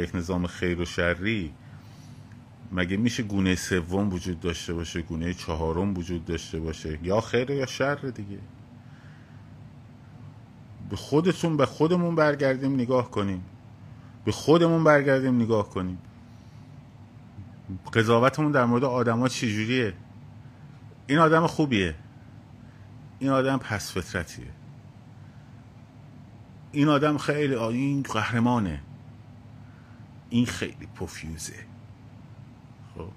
یک 0.00 0.14
نظام 0.14 0.46
خیر 0.46 0.80
و 0.80 0.84
شری 0.84 1.52
مگه 2.72 2.96
میشه 2.96 3.22
گونه 3.22 3.54
سوم 3.54 4.12
وجود 4.12 4.40
داشته 4.40 4.74
باشه 4.74 5.02
گونه 5.02 5.34
چهارم 5.34 5.98
وجود 5.98 6.24
داشته 6.24 6.60
باشه؟ 6.60 6.98
یا 7.02 7.20
خیر 7.20 7.50
یا 7.50 7.66
شر 7.66 7.94
دیگه. 7.94 8.38
به 10.90 10.96
خودتون 10.96 11.56
به 11.56 11.66
خودمون 11.66 12.14
برگردیم 12.14 12.74
نگاه 12.74 13.10
کنیم. 13.10 13.44
به 14.24 14.32
خودمون 14.32 14.84
برگردیم 14.84 15.42
نگاه 15.42 15.70
کنیم. 15.70 15.98
قضاوتمون 17.92 18.52
در 18.52 18.64
مورد 18.64 18.84
آدما 18.84 19.28
چجوریه؟ 19.28 19.92
این 21.06 21.18
آدم 21.18 21.46
خوبیه. 21.46 21.94
این 23.18 23.30
آدم 23.30 23.58
پس 23.58 23.92
فطرتیه. 23.92 24.46
این 26.72 26.88
آدم 26.88 27.18
خیلی 27.18 27.54
این 27.54 28.02
قهرمانه. 28.02 28.80
این 30.30 30.46
خیلی 30.46 30.88
پوفیوزه. 30.94 31.54
خب. 32.94 33.08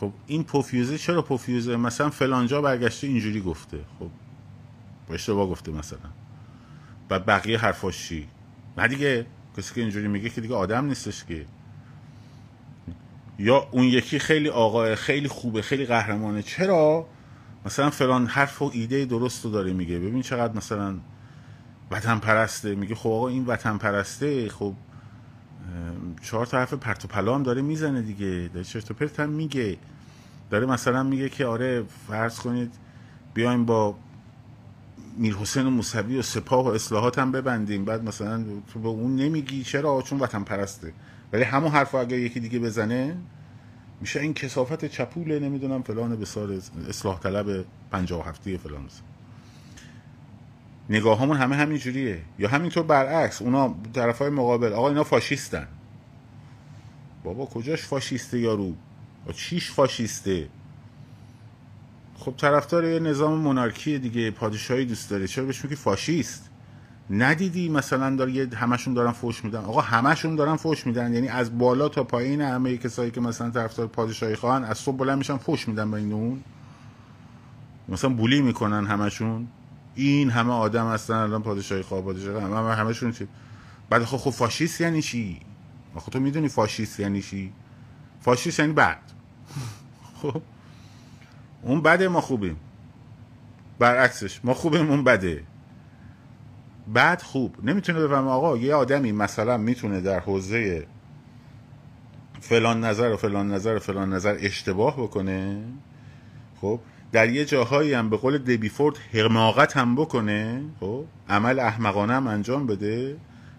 خب 0.00 0.12
این 0.26 0.44
پوفیوزه 0.44 0.98
چرا 0.98 1.22
پوفیوزه؟ 1.22 1.76
مثلا 1.76 2.10
فلانجا 2.10 2.62
برگشته 2.62 3.06
اینجوری 3.06 3.40
گفته. 3.40 3.78
خب. 3.98 4.10
اشتباه 5.14 5.48
گفته 5.48 5.72
مثلا. 5.72 5.98
و 7.10 7.18
بقیه 7.18 7.58
حرفاش 7.58 8.08
چی؟ 8.08 8.28
نه 8.78 8.88
دیگه. 8.88 9.26
کسی 9.56 9.74
که 9.74 9.80
اینجوری 9.80 10.08
میگه 10.08 10.30
که 10.30 10.40
دیگه 10.40 10.54
آدم 10.54 10.84
نیستش 10.84 11.24
که. 11.24 11.46
یا 13.38 13.68
اون 13.70 13.84
یکی 13.84 14.18
خیلی 14.18 14.48
آقا 14.48 14.94
خیلی 14.94 15.28
خوبه 15.28 15.62
خیلی 15.62 15.86
قهرمانه. 15.86 16.42
چرا؟ 16.42 17.06
مثلا 17.66 17.90
فلان 17.90 18.26
حرف 18.26 18.62
و 18.62 18.70
ایده 18.74 19.04
درست 19.04 19.44
رو 19.44 19.50
داره 19.50 19.72
میگه. 19.72 19.98
ببین 19.98 20.22
چقدر 20.22 20.56
مثلا 20.56 20.98
وطن 21.90 22.18
پرسته 22.18 22.74
میگه 22.74 22.94
خب 22.94 23.10
آقا 23.10 23.28
این 23.28 23.46
وطن 23.46 23.78
پرسته 23.78 24.48
خب 24.48 24.74
چهار 26.22 26.46
تا 26.46 26.58
حرف 26.58 26.74
پرت 26.74 27.04
و 27.04 27.08
پلا 27.08 27.34
هم 27.34 27.42
داره 27.42 27.62
می‌زنه 27.62 28.02
دیگه. 28.02 28.50
داره 28.54 28.64
چرت 28.64 28.90
و 28.90 28.94
پرت 28.94 29.20
هم 29.20 29.28
میگه. 29.28 29.78
داره 30.50 30.66
مثلا 30.66 31.02
میگه 31.02 31.28
که 31.28 31.46
آره 31.46 31.84
فرض 32.08 32.38
کنید 32.38 32.74
بیایم 33.34 33.64
با 33.64 33.94
میر 35.18 35.34
حسین 35.34 35.66
و 35.66 35.70
موسوی 35.70 36.18
و 36.18 36.22
سپاه 36.22 36.64
و 36.64 36.68
اصلاحات 36.68 37.18
هم 37.18 37.32
ببندیم. 37.32 37.84
بعد 37.84 38.04
مثلا 38.04 38.44
تو 38.72 38.80
به 38.80 38.88
اون 38.88 39.16
نمیگی 39.16 39.62
چرا؟ 39.62 40.02
چون 40.02 40.18
وطن 40.18 40.42
پرسته 40.42 40.92
ولی 41.32 41.42
همون 41.42 41.70
حرف 41.70 41.94
اگه 41.94 42.20
یکی 42.20 42.40
دیگه 42.40 42.58
بزنه 42.58 43.16
میشه 44.00 44.20
این 44.20 44.34
کسافت 44.34 44.84
چپوله 44.84 45.38
نمی‌دونم 45.38 45.82
فلان 45.82 46.16
بسار 46.16 46.60
اصلاح 46.88 47.20
طلب 47.20 47.64
پنجاه 47.90 48.20
و 48.20 48.28
هفته 48.28 48.56
فلان 48.56 48.80
نگاه 48.80 49.19
همون 50.98 51.36
همه 51.36 51.56
همین 51.56 51.78
جوریه. 51.78 52.20
یا 52.38 52.48
همینطور 52.48 52.82
برعکس 52.82 53.42
اونا 53.42 53.74
طرف 53.92 54.18
های 54.18 54.30
مقابل 54.30 54.72
آقا 54.72 54.88
اینا 54.88 55.04
فاشیستن. 55.04 55.68
بابا 57.24 57.46
کجاش 57.46 57.82
فاشیسته 57.82 58.38
یارو؟ 58.38 58.74
چیش 59.34 59.70
فاشیسته؟ 59.70 60.48
خب 62.18 62.34
طرفدار 62.36 62.84
یه 62.84 62.98
نظام 62.98 63.38
مونارکی 63.38 63.98
دیگه 63.98 64.30
پادشاهی 64.30 64.84
دوست 64.84 65.10
داره. 65.10 65.26
چرا 65.26 65.44
بهش 65.44 65.64
میگی 65.64 65.76
فاشیست؟ 65.76 66.50
ندیدی 67.10 67.68
مثلا 67.68 68.16
داره 68.16 68.32
یه 68.32 68.48
همشون 68.54 68.94
دارن 68.94 69.12
فوش 69.12 69.44
میدن؟ 69.44 69.58
آقا 69.58 69.80
همشون 69.80 70.36
دارن 70.36 70.56
فوش 70.56 70.86
میدن. 70.86 71.14
یعنی 71.14 71.28
از 71.28 71.58
بالا 71.58 71.88
تا 71.88 72.04
پایین 72.04 72.40
همه 72.40 72.76
کسایی 72.76 73.10
که 73.10 73.20
مثلا 73.20 73.50
طرفدار 73.50 73.86
پادشاهی 73.86 74.36
خواهن 74.36 74.64
از 74.64 74.78
صبح 74.78 74.96
بلند 74.96 75.18
میشن 75.18 75.36
فوش 75.36 75.68
میدن 75.68 75.90
بین 75.90 76.12
اون 76.12 76.40
مثلا 77.88 78.10
بولی 78.10 78.42
می‌کنن 78.42 78.86
همشون. 78.86 79.48
این 79.94 80.30
همه 80.30 80.52
آدم 80.52 80.86
هستن 80.86 81.14
الان 81.14 81.42
پادشاهی 81.42 81.82
خواه 81.82 82.02
پادشاهی 82.02 82.44
همه, 82.44 82.56
همه 82.56 82.74
همشون 82.74 83.12
چی؟ 83.12 83.28
بعد 83.90 84.04
خب 84.04 84.16
خب 84.16 84.30
فاشیست 84.30 84.80
یعنی 84.80 85.02
چی؟ 85.02 85.40
خب 85.96 86.12
تو 86.12 86.20
می‌دونی 86.20 86.48
فاشیست 86.48 87.00
یعنی 87.00 87.22
چی؟ 87.22 87.52
فاشیست 88.20 88.60
یعنی 88.60 88.72
بد 88.72 88.98
خب؟ 90.22 90.42
اون 91.62 91.82
بده 91.82 92.08
ما 92.08 92.20
خوبیم. 92.20 92.56
برعکسش 93.78 94.40
ما 94.44 94.54
خوبیم 94.54 94.90
اون 94.90 95.04
بده. 95.04 95.44
بعد 96.88 97.22
خوب. 97.22 97.56
نمی‌تونه 97.62 98.00
بفهم 98.00 98.28
آقا 98.28 98.56
یه 98.56 98.74
آدمی 98.74 99.12
مثلا 99.12 99.56
می‌تونه 99.56 100.00
در 100.00 100.20
حوزه 100.20 100.86
فلان 102.40 102.84
نظر 102.84 103.12
و 103.12 103.16
فلان 103.16 103.52
نظر 103.52 103.76
و 103.76 103.78
فلان 103.78 104.12
نظر 104.12 104.36
اشتباه 104.40 104.96
بکنه؟ 104.96 105.64
خب؟ 106.60 106.80
در 107.12 107.28
یه 107.28 107.44
جاهایی 107.44 107.94
هم 107.94 108.10
به 108.10 108.16
قول 108.16 108.38
دبیفورد 108.38 108.98
حماقت 109.12 109.76
هم 109.76 109.96
بکنه 109.96 110.62
خب؟ 110.80 111.04
عمل 111.28 111.58
احمقانه 111.58 112.12
هم 112.12 112.26
انجام 112.26 112.66
بده 112.66 113.16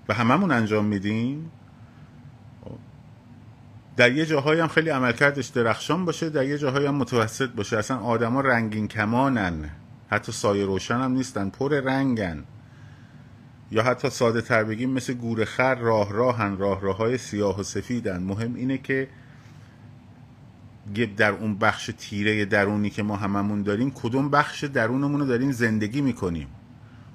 و 0.10 0.14
هممون 0.14 0.52
انجام 0.52 0.86
میدیم. 0.86 1.52
خب. 2.66 2.78
در 3.98 4.12
یه 4.12 4.26
جاهایی 4.26 4.62
هم 4.62 4.68
خیلی 4.68 4.90
عملکردش 4.90 5.48
درخشان 5.48 6.06
باشه 6.06 6.30
در 6.30 6.46
یه 6.46 6.58
جاهایی 6.58 6.86
هم 6.86 6.96
متوسط 6.96 7.50
باشه. 7.50 7.78
اصلا 7.78 7.98
آدما 7.98 8.42
رنگین 8.42 8.88
کمانن. 8.88 9.70
حتی 10.10 10.32
سایه 10.32 10.66
روشن 10.66 11.02
هم 11.02 11.12
نیستن 11.12 11.50
پر 11.50 11.82
رنگن. 11.82 12.44
یا 13.72 13.84
حتی 13.84 14.10
ساده 14.10 14.42
تر 14.42 14.64
بگیم 14.64 14.90
مثل 14.90 15.14
گورخر 15.14 15.76
راه 15.76 16.14
راهن 16.14 16.58
راه 16.58 16.82
راه 16.82 16.98
های 16.98 17.18
سیاه 17.18 17.60
و 17.60 17.64
سفیدن. 17.64 18.24
مهم 18.24 18.56
اینه 18.56 18.78
که 18.78 19.08
در 21.18 21.32
اون 21.32 21.56
بخش 21.56 21.92
تیره 21.98 22.46
درونی 22.46 22.90
که 22.90 23.04
ما 23.04 23.16
هممون 23.16 23.64
داریم 23.64 23.92
کدوم 23.92 24.30
بخش 24.30 24.64
درونمون 24.64 25.20
رو 25.20 25.26
داریم 25.26 25.52
زندگی 25.52 26.02
می‌کنیم؟ 26.02 26.48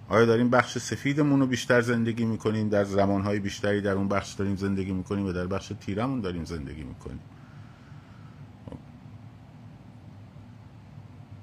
آیا 0.09 0.25
داریم 0.27 0.51
بخش 0.51 0.79
سفیدمون 0.79 1.41
رو 1.41 1.47
بیشتر 1.47 1.81
زندگی 1.81 2.25
می‌کنیم؟ 2.25 2.69
در 2.69 2.85
زمانهای 2.85 3.39
بیشتری 3.39 3.81
در 3.81 3.93
اون 3.93 4.09
بخش 4.09 4.33
داریم 4.33 4.57
زندگی 4.57 4.93
می‌کنیم 4.93 5.27
و 5.27 5.33
در 5.33 5.47
بخش 5.47 5.73
تیرمون 5.81 6.21
داریم 6.21 6.45
زندگی 6.45 6.85
می‌کنیم؟ 6.85 7.21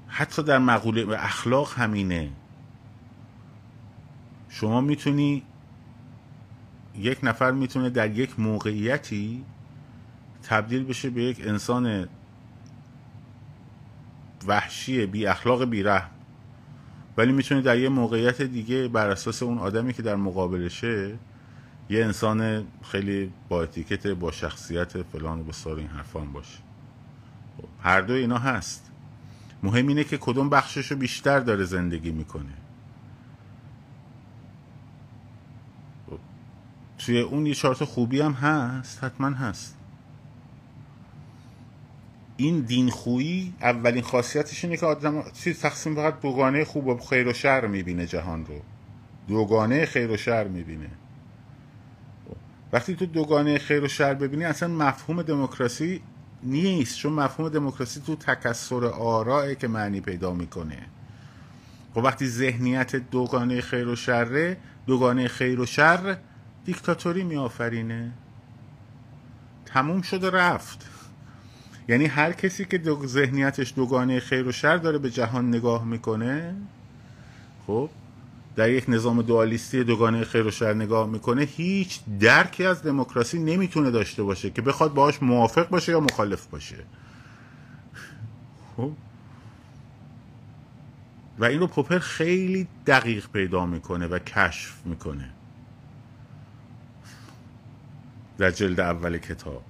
حتی 0.08 0.44
در 0.44 0.58
مقوله 0.58 1.24
اخلاق 1.24 1.74
همینه. 1.74 2.30
شما 4.50 4.82
می‌تونی 4.82 5.44
یک 6.96 7.20
نفر 7.24 7.52
می‌تونه 7.52 7.90
در 7.90 8.12
یک 8.12 8.40
موقعیتی 8.40 9.46
تبدیل 10.44 10.84
بشه 10.84 11.10
به 11.10 11.24
یک 11.24 11.48
انسان 11.48 12.08
وحشی 14.48 15.06
بی 15.06 15.28
اخلاق 15.28 15.66
بی 15.66 15.84
رحم. 15.84 16.10
ولی 17.18 17.32
می‌تونه 17.32 17.62
در 17.62 17.78
یه 17.78 17.90
موقعیت 17.90 18.42
دیگه 18.42 18.88
بر 18.88 19.10
اساس 19.10 19.44
اون 19.44 19.58
آدمی 19.58 19.94
که 19.94 20.02
در 20.02 20.16
مقابلشه 20.16 21.16
یه 21.90 22.06
انسان 22.06 22.68
خیلی 22.84 23.34
با 23.50 23.64
اتیکت 23.64 24.08
با 24.08 24.32
شخصیت 24.32 25.02
فلان 25.02 25.40
و 25.40 25.44
بسار 25.44 25.78
این 25.78 25.88
حرفان 25.88 26.32
باشه. 26.32 26.58
خب، 27.58 27.68
هر 27.84 28.02
دو 28.02 28.14
اینا 28.14 28.38
هست. 28.38 28.92
مهم 29.64 29.88
اینه 29.88 30.04
که 30.04 30.18
کدوم 30.18 30.50
بخشش 30.50 30.92
رو 30.92 30.98
بیشتر 30.98 31.40
داره 31.40 31.64
زندگی 31.64 32.12
می‌کنه. 32.12 32.54
خب، 36.10 36.20
توی 36.98 37.20
اون 37.20 37.46
یه 37.46 37.54
چارت 37.54 37.84
خوبی 37.84 38.22
هم 38.22 38.32
هست 38.32 39.04
حتما 39.04 39.30
هست. 39.30 39.78
این 42.38 42.60
دین 42.60 42.90
خویی 42.90 43.54
اولین 43.62 44.04
خاصیتش 44.04 44.66
اینه 44.66 44.78
که 44.78 44.86
آدم 44.86 45.24
چیز 45.34 45.60
تقسیم 45.60 45.96
فقط 45.96 46.20
دوگانه 46.22 46.66
خوب 46.66 46.88
و 46.88 46.98
خیر 46.98 47.28
و 47.28 47.34
شر 47.34 47.68
می‌بینه 47.68 48.06
جهان 48.06 48.46
رو. 48.46 48.62
دوگانه 49.28 49.86
خیر 49.86 50.12
و 50.12 50.18
شر 50.18 50.48
می‌بینه. 50.48 50.90
وقتی 52.74 52.96
تو 52.96 53.06
دوگانه 53.06 53.58
خیر 53.58 53.84
و 53.84 53.88
شر 53.88 54.14
ببینی 54.14 54.46
اصلا 54.46 54.70
مفهوم 54.70 55.22
دموکراسی 55.22 56.02
نیست 56.44 56.98
چون 56.98 57.14
مفهوم 57.14 57.50
دموکراسی 57.50 58.02
تو 58.06 58.16
تکسر 58.16 58.86
آرائه 58.86 59.56
که 59.56 59.68
معنی 59.68 60.02
پیدا 60.02 60.34
می‌کنه. 60.34 60.86
خب 61.94 61.98
وقتی 61.98 62.28
ذهنیت 62.28 62.96
دوگانه 62.96 63.62
خیر 63.62 63.88
و 63.88 63.96
شره 63.96 64.58
دوگانه 64.88 65.28
خیر 65.28 65.60
و 65.60 65.66
شر 65.66 66.18
دیکتاتوری 66.66 67.24
میآفرینه. 67.24 68.12
تموم 69.66 70.02
شده 70.02 70.30
رفت. 70.30 70.93
یعنی 71.88 72.06
هر 72.06 72.32
کسی 72.32 72.66
که 72.66 72.78
دو 72.78 73.08
ذهنیتش 73.08 73.74
دوگانه 73.76 74.20
خیر 74.20 74.48
و 74.48 74.52
شر 74.52 74.78
داره 74.78 74.98
به 74.98 75.10
جهان 75.10 75.48
نگاه 75.48 75.86
می‌کنه 75.86 76.56
خب 77.68 77.90
در 78.56 78.70
یک 78.70 78.86
نظام 78.88 79.22
دوالیستی 79.22 79.84
دوگانه 79.84 80.24
خیر 80.24 80.48
و 80.48 80.52
شر 80.52 80.74
نگاه 80.74 81.10
می‌کنه 81.10 81.42
هیچ 81.42 82.00
درکی 82.20 82.66
از 82.66 82.84
دموکراسی 82.84 83.40
نمی‌تونه 83.40 83.92
داشته 83.92 84.24
باشه 84.24 84.50
که 84.50 84.62
بخواد 84.62 84.94
باهاش 84.94 85.24
موافق 85.24 85.70
باشه 85.70 85.92
یا 85.92 86.00
مخالف 86.00 86.46
باشه. 86.46 86.78
خب؟ 88.78 88.92
و 91.40 91.46
این 91.46 91.60
رو 91.60 91.68
پوپر 91.68 92.00
خیلی 92.00 92.68
دقیق 92.88 93.28
پیدا 93.30 93.66
می‌کنه 93.66 94.08
و 94.08 94.20
کشف 94.20 94.86
می‌کنه. 94.86 95.30
در 98.38 98.52
جلد 98.52 98.80
اول 98.80 99.18
کتاب. 99.18 99.64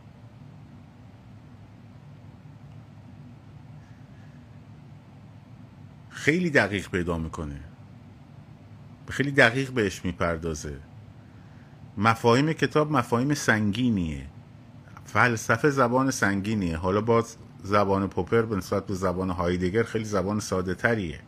خیلی 6.23 6.49
دقیق 6.49 6.89
پیدا 6.89 7.17
می‌کنه. 7.17 7.59
خیلی 9.09 9.31
دقیق 9.31 9.71
بهش 9.71 10.05
می‌پردازه. 10.05 10.79
مفاهیم 11.97 12.53
کتاب 12.53 12.91
مفاهیم 12.91 13.33
سنگینیه. 13.33 14.25
فلسفه 15.05 15.69
زبان 15.69 16.11
سنگینیه. 16.11 16.77
حالا 16.77 17.01
باز 17.01 17.35
زبان 17.63 18.07
پوپر 18.07 18.41
به 18.41 18.55
نسبت 18.55 18.85
به 18.85 18.93
زبان 18.93 19.29
هایدگر 19.29 19.83
خیلی 19.83 20.05
زبان 20.05 20.39
ساده 20.39 20.75
تریه. 20.75 21.19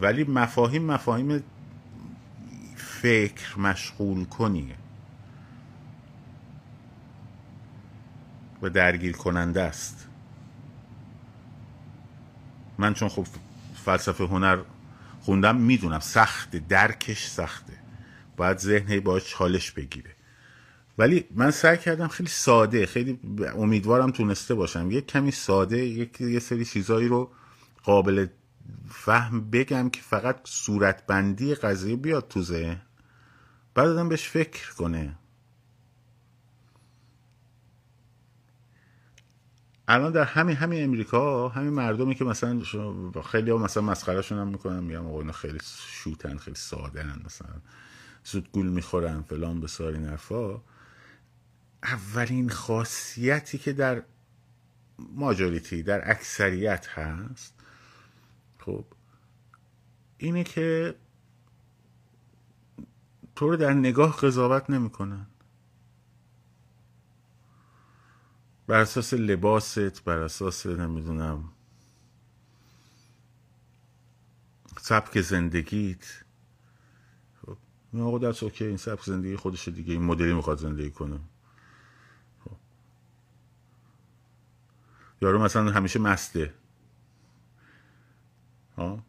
ولی 0.00 0.24
مفاهیم 0.24 0.82
مفاهیم 0.82 1.42
فکر 2.76 3.58
مشغول 3.58 4.24
کنیه. 4.24 4.76
و 8.62 8.70
درگیر 8.70 9.16
کننده 9.16 9.62
است. 9.62 10.08
من 12.78 12.94
چون 12.94 13.08
خب 13.08 13.26
فلسفه 13.84 14.24
هنر 14.24 14.58
خوندم 15.20 15.56
می‌دونم 15.56 16.00
سخته 16.00 16.58
درکش 16.58 17.26
سخته. 17.26 17.72
باید 18.36 18.58
ذهن 18.58 19.00
باید 19.00 19.22
چالش 19.22 19.70
بگیره. 19.70 20.10
ولی 20.98 21.24
من 21.34 21.50
سعی 21.50 21.76
کردم 21.76 22.08
خیلی 22.08 22.28
ساده 22.28 22.86
خیلی 22.86 23.20
امیدوارم 23.56 24.10
تونسته 24.10 24.54
باشم. 24.54 24.90
یک 24.90 25.06
کمی 25.06 25.30
ساده 25.30 25.78
یک 25.78 26.20
یه 26.20 26.38
سری 26.38 26.64
چیزایی 26.64 27.08
رو 27.08 27.30
قابل 27.82 28.26
فهم 28.88 29.50
بگم 29.50 29.90
که 29.90 30.00
فقط 30.00 30.36
صورتبندی 30.44 31.54
قضیه 31.54 31.96
بیاد 31.96 32.28
تو 32.28 32.42
ذهن. 32.42 32.82
بعد 33.74 33.88
آدم 33.88 34.08
بهش 34.08 34.28
فکر 34.28 34.72
کنه. 34.72 35.18
الان 39.88 40.12
در 40.12 40.24
همین 40.24 40.56
همین 40.56 40.84
امریکا 40.84 41.48
همین 41.48 41.70
مردمی 41.70 42.14
که 42.14 42.24
مثلا 42.24 42.62
خیلی 43.24 43.50
ها 43.50 43.58
مثلا 43.58 43.82
مسخرهشون 43.82 44.38
هم 44.38 44.48
می‌کنن 44.48 44.84
میگم 44.84 45.06
آقا 45.06 45.32
خیلی 45.32 45.58
شوتن 45.86 46.36
خیلی 46.36 46.56
ساده 46.56 47.24
مثلا 47.26 47.54
زود 48.24 48.52
گول 48.52 48.66
می‌خورن 48.66 49.22
فلان 49.22 49.60
بسار 49.60 49.92
این 49.92 50.04
حرفا. 50.04 50.60
اولین 51.82 52.50
خاصیتی 52.50 53.58
که 53.58 53.72
در 53.72 54.02
ماجوریتی 54.98 55.82
در 55.82 56.10
اکثریت 56.10 56.88
هست 56.88 57.54
خب 58.58 58.84
اینه 60.18 60.44
که 60.44 60.94
تو 63.36 63.48
رو 63.50 63.56
در 63.56 63.72
نگاه 63.72 64.16
قضاوت 64.16 64.70
نمی‌کنن. 64.70 65.26
بر 68.66 68.80
اساس 68.80 69.14
لباست 69.14 70.04
بر 70.04 70.18
اساس 70.18 70.66
نمی‌دونم 70.66 71.52
سبک 74.80 75.20
زندگیت. 75.20 76.24
خب 77.42 77.56
آقا 77.98 78.18
دست 78.18 78.42
اوکی 78.42 78.64
این 78.64 78.76
سبک 78.76 79.04
زندگی 79.04 79.36
خودش 79.36 79.68
دیگه 79.68 79.92
این 79.92 80.02
مدلی 80.02 80.32
می‌خواد 80.32 80.58
زندگی 80.58 80.90
کنه. 80.90 81.20
خب. 82.44 82.56
یارو 85.22 85.38
مثلا 85.38 85.70
همیشه 85.70 85.98
مسته. 85.98 86.54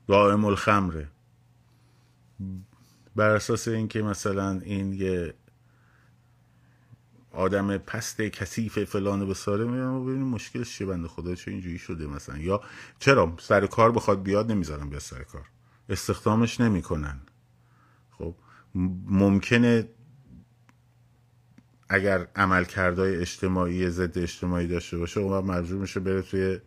دائم 0.08 0.46
الخمره. 0.46 1.10
بر 3.16 3.30
اساس 3.30 3.68
اینکه 3.68 4.02
مثلا 4.02 4.60
این 4.60 4.94
یه 4.94 5.34
آدم 7.34 7.78
پست 7.78 8.22
کثیف 8.22 8.84
فلان 8.84 9.30
بساره 9.30 9.66
میرم 9.66 10.06
ببینیم 10.06 10.28
مشکلش 10.28 10.78
چیه؟ 10.78 10.88
بنده 10.88 11.08
خدا 11.08 11.36
چه 11.36 11.52
اینجوری 11.52 11.78
شده 11.78 12.08
مثلا؟ 12.08 12.38
یا 12.38 12.62
چرا 13.00 13.34
سر 13.40 13.66
کار 13.68 13.92
بخواد 13.92 14.24
بیاد 14.24 14.52
نمی‌ذارم 14.52 14.90
بیاد 14.90 15.02
سر 15.02 15.24
کار؟ 15.24 15.46
استخدامش 15.90 16.62
نمی‌کنن. 16.62 17.22
خب 18.12 18.36
ممکنه 19.06 19.90
اگر 21.90 22.28
عمل 22.36 22.64
کردهای 22.64 23.16
اجتماعی 23.16 23.90
ضد 23.90 24.18
اجتماعی 24.18 24.68
داشته 24.68 24.98
باشه 24.98 25.20
اون 25.20 25.46
مجبور 25.46 25.82
میشه 25.82 26.00
بره 26.00 26.22
توی 26.22 26.60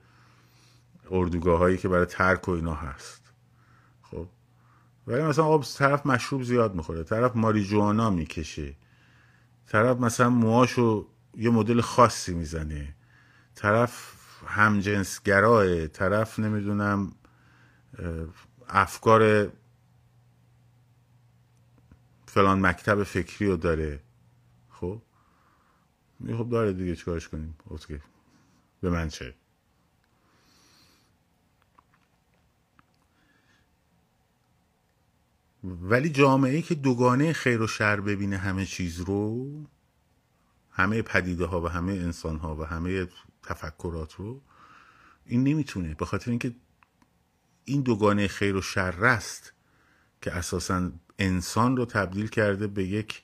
اردوگاه 1.11 1.59
هایی 1.59 1.77
که 1.77 1.89
برای 1.89 2.07
ترک 2.07 2.49
و 2.49 2.51
اینا 2.51 2.75
هست. 2.75 3.23
خب 4.03 4.29
ولی 5.07 5.23
مثلا 5.23 5.45
آب 5.45 5.65
طرف 5.65 6.07
مشروب 6.07 6.43
زیاد 6.43 6.75
می‌خوره 6.75 7.03
طرف 7.03 7.37
ماریجوانا 7.37 8.11
می‌کشه. 8.11 8.75
طرف 9.67 9.97
مثلا 10.01 10.31
موهاشو 10.31 11.09
یه 11.37 11.51
مدل 11.51 11.81
خاصی 11.81 12.35
می‌زنه. 12.35 12.95
طرف 13.55 14.17
همجنسگراه 14.47 15.87
طرف 15.87 16.39
نمی‌دونم 16.39 17.13
افکار 18.69 19.53
فلان 22.27 22.67
مکتب 22.67 23.03
فکری 23.03 23.49
رو 23.49 23.57
داره. 23.57 24.01
خب؟ 24.69 25.03
خب 26.39 26.49
داره 26.49 26.73
دیگه 26.73 26.97
چیکارش 26.97 27.29
کنیم؟ 27.29 27.57
اوکی. 27.65 28.01
به 28.81 28.91
من 28.91 29.09
چه؟ 29.09 29.35
ولی 35.67 36.09
جامعه 36.09 36.63
که 36.63 36.75
دوگانه 36.75 37.33
خیر 37.33 37.63
و 37.63 37.67
شر 37.67 38.01
ببینه 38.01 38.37
همه 38.37 38.67
چیز 38.67 39.01
رو 39.01 39.47
همه 40.71 41.03
پدیده 41.03 41.45
ها 41.45 41.61
و 41.61 41.69
همه 41.69 41.93
انسان 41.93 42.37
ها 42.37 42.57
و 42.57 42.65
همه 42.65 43.09
تفکرات 43.43 44.15
رو 44.15 44.43
این 45.25 45.45
نمی‌تونه. 45.45 45.95
به 45.95 46.05
خاطر 46.05 46.31
اینکه 46.31 46.55
این 47.65 47.83
دوگانه 47.83 48.29
خیر 48.29 48.57
و 48.57 48.63
شر 48.63 49.05
است 49.05 49.53
که 50.23 50.33
اساسا 50.33 50.93
انسان 51.19 51.77
رو 51.77 51.85
تبدیل 51.85 52.29
کرده 52.29 52.67
به 52.67 52.85
یک 52.85 53.23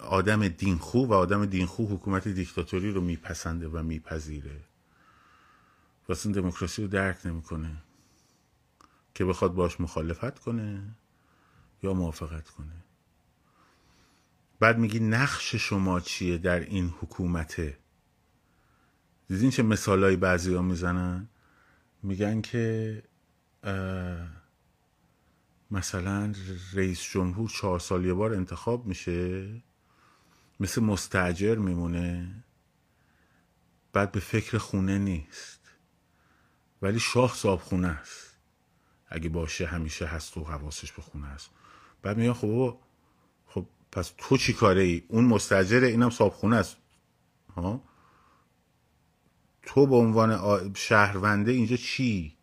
آدم 0.00 0.48
دینخو 0.48 1.06
و 1.06 1.12
آدم 1.12 1.46
دینخو 1.46 1.86
حکومت 1.86 2.28
دیکتاتوری 2.28 2.92
رو 2.92 3.00
میپسنده 3.00 3.68
و 3.68 3.82
میپذیره. 3.82 4.60
واسه 6.08 6.32
دموکراسی 6.32 6.82
رو 6.82 6.88
درک 6.88 7.26
نمی‌کنه. 7.26 7.82
که 9.14 9.24
بخواد 9.24 9.54
باش 9.54 9.80
مخالفت 9.80 10.38
کنه 10.38 10.94
یا 11.82 11.94
موافقت 11.94 12.50
کنه. 12.50 12.84
بعد 14.60 14.78
میگی 14.78 15.00
نقش 15.00 15.54
شما 15.54 16.00
چیه 16.00 16.38
در 16.38 16.60
این 16.60 16.94
حکومته؟ 17.00 17.78
دیدین 19.28 19.50
چه 19.50 19.62
مثالایی 19.62 20.16
بعضی 20.16 20.54
ها 20.54 20.62
می‌زنن؟ 20.62 21.28
میگن 22.02 22.40
که 22.40 23.02
مثلا 25.70 26.34
رئیس 26.72 27.02
جمهور 27.02 27.50
چهار 27.50 27.78
سال 27.78 28.04
یه 28.04 28.14
بار 28.14 28.34
انتخاب 28.34 28.86
میشه 28.86 29.48
مثل 30.60 30.82
مستجر 30.82 31.54
میمونه 31.54 32.34
بعد 33.92 34.12
به 34.12 34.20
فکر 34.20 34.58
خونه 34.58 34.98
نیست 34.98 35.60
ولی 36.82 37.00
شاه 37.00 37.34
صاحب 37.34 37.60
خونه 37.60 37.88
است. 37.88 38.33
اگه 39.14 39.28
باشه 39.28 39.66
همیشه 39.66 40.06
هست 40.06 40.36
و 40.36 40.44
حواسش 40.44 40.92
به 40.92 41.02
خونه 41.02 41.26
است. 41.26 41.50
بعد 42.02 42.18
میگن 42.18 42.32
خب 42.32 42.78
خب 43.46 43.66
پس 43.92 44.12
تو 44.18 44.36
چی 44.36 44.52
کاره 44.52 44.82
ای؟ 44.82 45.02
اون 45.08 45.24
مستجره 45.24 45.86
اینم 45.86 46.08
خونه 46.10 46.56
است. 46.56 46.76
ها؟ 47.56 47.82
تو 49.62 49.86
به 49.86 49.96
عنوان 49.96 50.40
شهرونده 50.74 51.52
اینجا 51.52 51.76
چی؟ 51.76 52.36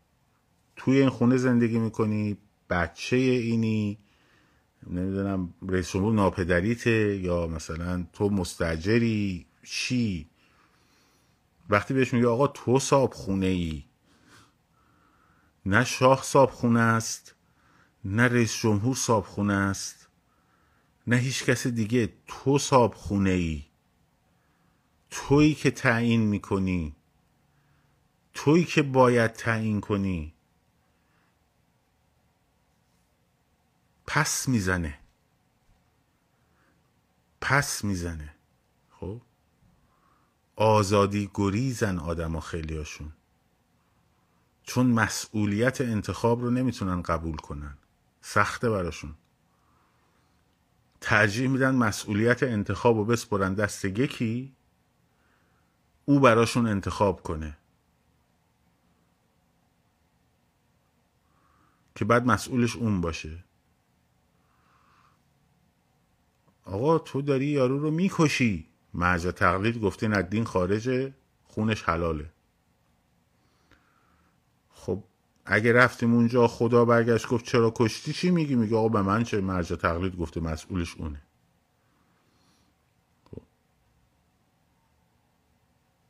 توی 0.75 0.99
این 0.99 1.09
خونه 1.09 1.37
زندگی 1.37 1.79
می‌کنی؟ 1.79 2.37
بچه 2.69 3.15
اینی؟ 3.17 3.97
نمی‌دونم 4.89 5.53
رئیس 5.67 5.91
جمهور 5.91 6.13
ناپدریته 6.13 7.17
یا 7.17 7.47
مثلا 7.47 8.05
تو 8.13 8.29
مستجری؟ 8.29 9.45
چی؟ 9.63 10.29
وقتی 11.69 11.93
بهش 11.93 12.13
میگه 12.13 12.27
آقا 12.27 12.47
تو 12.47 12.79
صاحب 12.79 13.13
خونه 13.13 13.45
ای 13.45 13.83
نه 15.65 15.83
شاه 15.83 16.23
صابخونه 16.23 16.79
است 16.79 17.35
نه 18.05 18.23
رئیس 18.23 18.57
جمهور 18.57 18.95
صابخونه 18.95 19.53
است 19.53 20.07
نه 21.07 21.15
هیچ 21.15 21.43
کس 21.43 21.67
دیگه. 21.67 22.13
تو 22.27 22.57
صابخونه 22.57 23.29
ای 23.29 23.65
تویی 25.09 25.55
که 25.55 25.71
تعیین 25.71 26.21
می‌کنی. 26.21 26.95
تویی 28.33 28.65
که 28.65 28.81
باید 28.81 29.33
تعیین 29.33 29.81
کنی. 29.81 30.33
پس 34.07 34.47
می‌زنه. 34.47 34.99
پس 37.41 37.83
می‌زنه. 37.83 38.35
خب؟ 38.89 39.21
آزادی 40.55 41.31
گریزن 41.33 41.99
آدم 41.99 42.33
ها 42.33 42.39
خیلی 42.39 42.77
هاشون 42.77 43.13
چون 44.63 44.85
مسئولیت 44.85 45.81
انتخاب 45.81 46.41
رو 46.41 46.51
نمی‌تونن 46.51 47.01
قبول 47.01 47.37
کنن. 47.37 47.77
سخته 48.21 48.69
براشون. 48.69 49.15
ترجیح 51.01 51.49
میدن 51.49 51.75
مسئولیت 51.75 52.43
انتخاب 52.43 52.97
رو 52.97 53.05
بسپرن 53.05 53.53
دست 53.53 53.85
یکی 53.85 54.55
او 56.05 56.19
براشون 56.19 56.67
انتخاب 56.67 57.23
کنه. 57.23 57.57
که 61.95 62.05
بعد 62.05 62.25
مسئولش 62.25 62.75
اون 62.75 63.01
باشه. 63.01 63.43
آقا 66.65 66.99
تو 66.99 67.21
داری 67.21 67.45
یارو 67.45 67.79
رو 67.79 67.91
می‌کشی. 67.91 68.67
مرج 68.93 69.27
تقلید 69.27 69.81
گفته 69.81 70.07
نه 70.07 70.21
دین 70.21 70.43
خارجه 70.43 71.13
خونش 71.43 71.83
حلاله 71.83 72.31
خب 74.69 75.03
اگه 75.53 75.73
رفتیم 75.73 76.13
اونجا 76.13 76.47
خدا 76.47 76.85
برگشت 76.85 77.27
گفت 77.27 77.45
چرا 77.45 77.73
کشتی؟ 77.75 78.13
چی 78.13 78.31
میگی؟ 78.31 78.55
میگه 78.55 78.77
آقا 78.77 78.89
به 78.89 79.01
من 79.01 79.23
چه؟ 79.23 79.41
مرج 79.41 79.67
تقلید 79.67 80.15
گفته 80.15 80.39
مسئولش 80.39 80.95
اونه. 80.95 81.21
خب. 83.31 83.41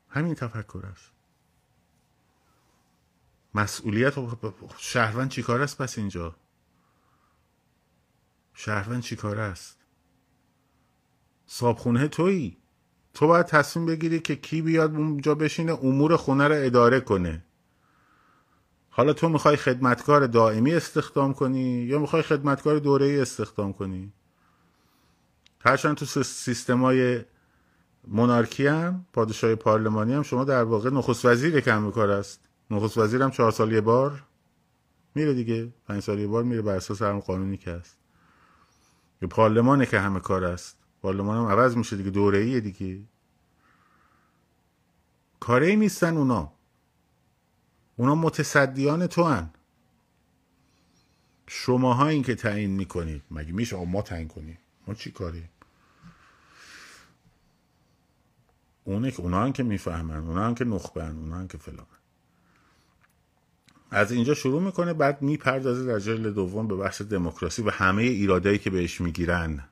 همین 0.10 0.36
تفکر 0.36 0.86
است. 0.86 1.12
مسئولیت 3.56 4.14
شهروند 4.78 5.30
چیکار 5.30 5.62
است 5.62 5.78
پس 5.78 5.98
اینجا؟ 5.98 6.36
شهروند 8.54 9.02
چیکار 9.02 9.40
است؟ 9.40 9.78
صابخونه 11.46 12.08
تویی؟ 12.08 12.58
تو 13.14 13.28
باید 13.28 13.46
تصمیم 13.46 13.86
بگیری 13.86 14.20
که 14.20 14.36
کی 14.36 14.62
بیاد 14.62 14.96
اونجا 14.96 15.36
بشینه 15.36 15.74
امور 15.74 16.16
خونه 16.16 16.48
رو 16.48 16.56
اداره 16.66 17.00
کنه. 17.00 17.44
حالا 18.94 19.14
تو 19.14 19.30
می‌خوای 19.30 19.56
خدمتکار 19.56 20.28
دائمی 20.28 20.74
استخدام 20.74 21.34
کنی 21.34 21.84
یا 21.84 22.00
می‌خوای 22.00 22.22
خدمتکار 22.22 22.80
دوره 22.80 23.06
ای 23.06 23.22
استخدام 23.22 23.74
کنی؟ 23.74 24.14
هرچند 25.60 25.96
تو 25.98 26.24
سیستمای 26.24 27.22
مونارکی 28.08 28.68
هم 28.68 29.06
پادشاهی 29.14 29.56
پارلمانی 29.56 30.14
هم 30.14 30.24
شما 30.24 30.44
در 30.44 30.64
واقع 30.64 30.90
نخست 30.90 31.26
وزیر 31.26 31.60
کم 31.60 31.92
کار 31.92 32.12
است. 32.12 32.40
نخست 32.72 32.98
وزیر 32.98 33.22
هم 33.22 33.32
چهار 33.32 33.52
سال 33.52 33.82
بار 33.82 34.24
میره 35.16 35.34
دیگه. 35.34 35.74
پنج 35.88 36.04
سال 36.04 36.28
بار 36.28 36.44
میره 36.44 36.62
بر 36.62 36.76
اساس 36.76 37.02
هم 37.02 37.20
قانونی 37.20 37.58
که 37.58 37.72
هست. 37.72 37.98
یه 39.22 39.28
پارلمانه 39.28 39.86
که 39.86 40.00
همه 40.00 40.20
کار 40.20 40.46
است. 40.46 40.78
پارلمان 41.02 41.38
هم 41.38 41.46
عوض 41.46 41.78
میشه 41.78 41.96
دیگه 41.96 42.10
دوره 42.10 42.38
ایه 42.38 42.60
دیگه. 42.60 43.02
کاره 45.40 45.68
ای 45.68 45.76
نیستن 45.76 46.18
اونا. 46.18 46.54
اونا 47.96 48.16
متصدیان 48.16 49.08
تو 49.08 49.24
هن. 49.24 49.50
شماها 51.48 52.08
این 52.08 52.24
که 52.24 52.36
تعیین 52.36 52.72
می‌کنید. 52.72 53.24
مگه 53.32 53.52
میشه؟ 53.52 53.86
ما 53.86 54.02
تعیین 54.02 54.28
کنیم. 54.28 54.58
ما 54.88 54.94
چی 54.94 55.12
کاری 55.12 55.44
اونه 58.84 59.12
که 59.12 59.22
اونا 59.22 59.44
هم 59.44 59.54
که 59.54 59.64
می‌فهمن. 59.64 60.18
اونا 60.18 60.46
هم 60.46 60.56
که 60.56 60.66
نخبن 60.66 61.18
اونا 61.18 61.36
هم 61.36 61.48
که 61.48 61.58
فلان 61.58 61.86
از 63.92 64.12
اینجا 64.12 64.34
شروع 64.34 64.62
می‌کنه 64.62 64.94
بعد 64.94 65.22
می‌پردازه 65.22 65.86
در 65.86 66.00
جلد 66.00 66.34
دوم 66.34 66.68
به 66.68 66.76
بحث 66.76 67.02
دموکراسی 67.02 67.62
و 67.62 67.70
همه 67.70 68.04
ایرادایی 68.04 68.58
که 68.58 68.70
بهش 68.70 69.02
می‌گیرن. 69.02 69.64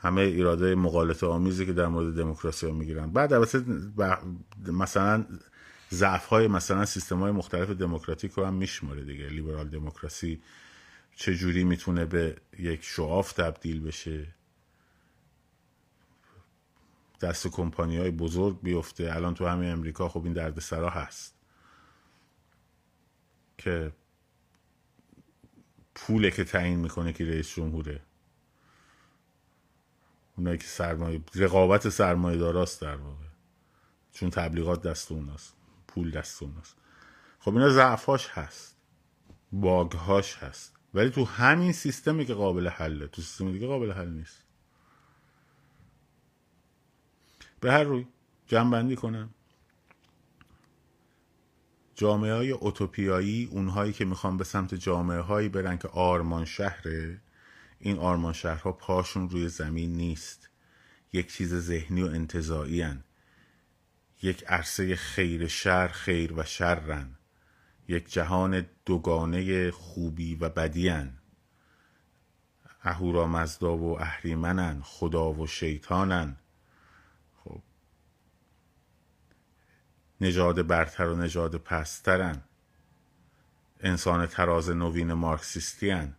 همه 0.00 0.20
ایراده 0.20 0.74
مقالطه 0.74 1.26
آمیزی 1.26 1.66
که 1.66 1.72
در 1.72 1.86
مورد 1.86 2.14
دموکراسی 2.14 2.72
می‌گیرن. 2.72 3.10
بعد 3.10 3.32
البته 3.32 3.64
مثلا 4.66 5.26
ضعف 5.92 6.26
های 6.26 6.48
مثلا 6.48 6.84
سیستم 6.84 7.18
های 7.18 7.32
مختلف 7.32 7.70
دموکراتیک 7.70 8.32
رو 8.32 8.44
هم 8.44 8.54
میشماره 8.54 9.04
دیگه. 9.04 9.28
لیبرال 9.28 9.68
دموکراسی 9.68 10.42
چجوری 11.16 11.64
می‌تونه 11.64 12.04
به 12.04 12.36
یک 12.58 12.84
شعاف 12.84 13.32
تبدیل 13.32 13.80
بشه؟ 13.80 14.34
دست 17.20 17.46
کمپانی 17.46 17.96
های 17.96 18.10
بزرگ 18.10 18.62
بیفته. 18.62 19.14
الان 19.14 19.34
تو 19.34 19.46
همه 19.46 19.66
امریکا 19.66 20.08
خب 20.08 20.24
این 20.24 20.32
درد 20.32 20.60
سرا 20.60 20.90
هست. 20.90 21.34
که 23.58 23.92
پوله 25.94 26.30
که 26.30 26.44
تعیین 26.44 26.78
می‌کنه 26.78 27.12
که 27.12 27.24
رئیس 27.24 27.54
جمهوره. 27.54 28.00
اونایی 30.36 30.58
که 30.58 30.66
سرمایه 30.66 31.20
رقابت 31.34 31.88
سرمایه 31.88 32.38
داراست 32.38 32.80
در 32.80 32.96
واقع. 32.96 33.26
چون 34.12 34.30
تبلیغات 34.30 34.82
دست 34.82 35.12
اوناست. 35.12 35.61
پول 35.94 36.10
دست 36.10 36.42
اوناست. 36.42 36.76
خب 37.40 37.54
اینا 37.54 37.70
ضعفاش 37.70 38.28
هست. 38.28 38.76
باگهاش 39.52 40.36
هست. 40.36 40.76
ولی 40.94 41.10
تو 41.10 41.24
همین 41.24 41.72
سیستمی 41.72 42.26
که 42.26 42.34
قابل 42.34 42.68
حله 42.68 43.06
تو 43.06 43.22
سیستم 43.22 43.52
دیگه 43.52 43.66
قابل 43.66 43.92
حل 43.92 44.08
نیست. 44.08 44.42
به 47.60 47.72
هر 47.72 47.82
روی 47.82 48.06
جمع 48.46 48.94
کنم. 48.94 49.30
جامعه 51.94 52.34
های 52.34 52.50
اوتوپیایی 52.50 53.48
اونهایی 53.52 53.92
که 53.92 54.04
می‌خوان 54.04 54.36
به 54.36 54.44
سمت 54.44 54.74
جامعه 54.74 55.20
هایی 55.20 55.48
برن 55.48 55.78
که 55.78 55.88
آرمان 55.88 56.44
شهره 56.44 57.20
این 57.78 57.98
آرمان 57.98 58.32
شهرها 58.32 58.72
پاشون 58.72 59.30
روی 59.30 59.48
زمین 59.48 59.96
نیست. 59.96 60.48
یک 61.12 61.32
چیز 61.32 61.54
ذهنی 61.54 62.02
و 62.02 62.06
انتظایی 62.06 62.82
هن. 62.82 63.04
یک 64.22 64.44
عرصه 64.48 64.96
خیر 64.96 65.46
شر 65.46 65.88
خیر 65.88 66.32
و 66.32 66.44
شرن 66.44 67.16
یک 67.88 68.12
جهان 68.12 68.66
دوگانه 68.84 69.70
خوبی 69.70 70.34
و 70.34 70.48
بدی 70.48 70.88
هن. 70.88 71.18
اهورا 72.82 73.26
مزدا 73.26 73.76
و 73.76 74.00
اهریمنن 74.00 74.82
خدا 74.82 75.32
و 75.32 75.46
شیطانن 75.46 76.36
خب 77.44 77.62
نژاد 80.20 80.66
برتر 80.66 81.06
و 81.06 81.16
نژاد 81.16 81.56
پسترن 81.56 82.42
انسان 83.80 84.26
تراز 84.26 84.70
نوین 84.70 85.12
مارکسیستی 85.12 85.90
هن. 85.90 86.16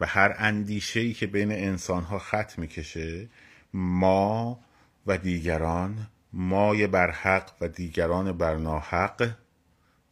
و 0.00 0.06
هر 0.06 0.34
اندیشه 0.38 1.00
ای 1.00 1.12
که 1.12 1.26
بین 1.26 1.52
انسان 1.52 2.02
ها 2.02 2.18
خط 2.18 2.58
می‌کشه 2.58 3.28
ما 3.72 4.60
و 5.06 5.18
دیگران 5.18 6.06
مای 6.32 6.86
بر 6.86 7.10
حق 7.10 7.56
و 7.60 7.68
دیگران 7.68 8.38
بر 8.38 8.56
ناحق 8.56 9.36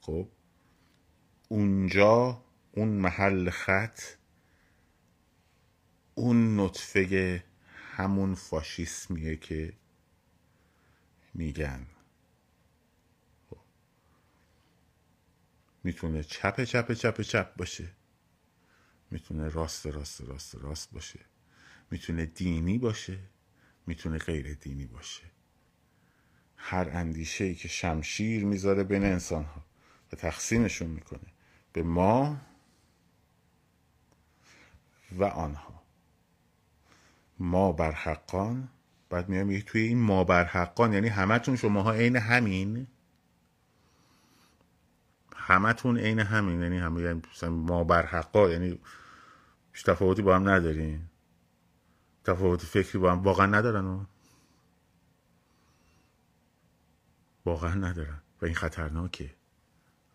خب 0.01 0.29
اونجا 1.49 2.45
اون 2.73 2.89
محل 2.89 3.51
خط 3.51 4.01
اون 6.15 6.61
نطفه 6.61 7.45
همون 7.97 8.35
فاشیسمیه 8.35 9.37
که 9.37 9.73
میگن. 11.35 11.87
خب. 13.51 13.59
می‌تونه 15.85 16.23
چپ 16.23 16.65
چپ 16.65 16.93
چپ 16.93 17.21
چپ 17.21 17.57
باشه. 17.57 17.89
می‌تونه 19.11 19.49
راست 19.49 19.87
راست 19.87 20.21
راست 20.21 20.55
راست 20.55 20.93
باشه. 20.93 21.21
می‌تونه 21.91 22.27
دینی 22.27 22.79
باشه. 22.79 23.19
می‌تونه 23.87 24.19
غیر 24.19 24.55
دینی 24.55 24.87
باشه. 24.87 25.36
هر 26.69 26.89
اندیشه 26.93 27.45
ای 27.45 27.55
که 27.55 27.69
شمشیر 27.69 28.45
می‌ذاره 28.45 28.85
بین 28.85 29.05
انسان 29.05 29.45
ها 29.45 29.65
و 30.13 30.17
تقسیمشون 30.17 30.89
می‌کنه 30.89 31.33
به 31.73 31.83
ما 31.83 32.37
و 35.13 35.25
آنها. 35.25 35.83
ما 37.39 37.73
بر 37.73 37.93
حقان 37.93 38.69
بعد 39.11 39.29
میام 39.29 39.61
توی 39.61 39.81
این 39.81 39.99
ما 39.99 40.25
بر 40.25 40.45
حقان 40.45 40.93
یعنی 40.93 41.09
همتون 41.09 41.57
شماها 41.57 41.93
عین 41.93 42.17
همین. 42.17 42.87
همتون 45.37 45.99
عین 45.99 46.19
همین 46.19 46.61
یعنی 46.61 46.79
همه 46.79 47.03
یعنی 47.03 47.23
ما 47.43 47.85
بر 47.85 48.07
حقا 48.07 48.51
یعنی 48.51 48.81
تفاوتی 49.87 50.23
با 50.23 50.37
هم 50.37 50.49
ندارین. 50.49 51.01
تفاوت 52.25 52.63
فکری 52.63 52.99
با 52.99 53.13
هم 53.13 53.23
واقعا 53.23 53.47
ندارن 53.47 54.07
واقعا 57.47 57.75
ندارن 57.75 58.23
و 58.43 58.45
این 58.45 58.55
خطرناکه. 58.55 59.31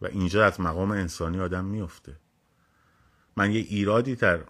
و 0.02 0.06
اینجا 0.06 0.46
از 0.46 0.60
مقام 0.60 0.92
انسانی 0.92 1.40
آدم 1.40 1.66
میفته 1.66 2.16
من 3.36 3.52
یه 3.52 3.60
ایرادی 3.60 4.16
در 4.16 4.44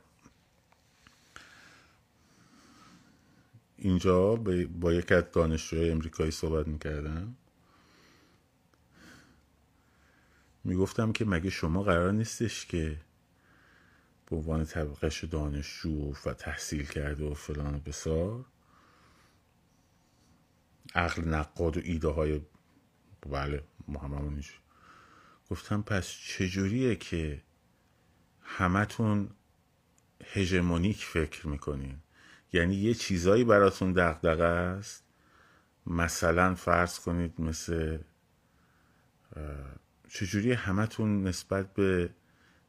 اینجا 3.78 4.36
با 4.80 4.94
یک 4.94 5.12
از 5.12 5.24
دانشجوهای 5.34 5.92
امریکایی 5.92 6.32
صحبت 6.32 6.68
می‌کردم. 6.68 7.36
می‌گفتم 10.64 11.12
که 11.12 11.26
مگه 11.26 11.50
شما 11.50 11.84
قرار 11.84 12.12
نیستش 12.12 12.66
که 12.66 12.98
به 14.26 14.36
عنوان 14.36 14.66
طبقش 14.66 15.24
دانشجو 15.24 16.14
و 16.26 16.34
تحصیل 16.34 16.86
کرده 16.86 17.24
و 17.24 17.34
فلان 17.34 17.76
و 17.76 17.80
بسار 17.80 18.46
عقل 20.96 21.24
نقاد 21.24 21.78
و 21.78 21.82
ایده 21.84 22.08
های 22.08 22.42
بله 23.30 23.64
محمد 23.88 24.46
گفتم 25.50 25.82
پس 25.82 26.08
چجوریه 26.08 26.96
که 26.96 27.42
همتون 28.42 29.30
هژمونیک 30.26 31.06
فکر 31.06 31.48
می‌کنین؟ 31.48 31.98
یعنی 32.54 32.76
یه 32.76 32.94
چیزایی 32.94 33.44
براتون 33.44 33.94
دغدغه 33.94 34.44
است؟ 34.44 35.04
مثلا 35.88 36.56
فرض 36.56 37.00
کنید 37.00 37.42
مثل 37.42 37.98
چجوری 40.10 40.52
همتون 40.52 41.24
نسبت 41.28 41.74
به 41.74 42.10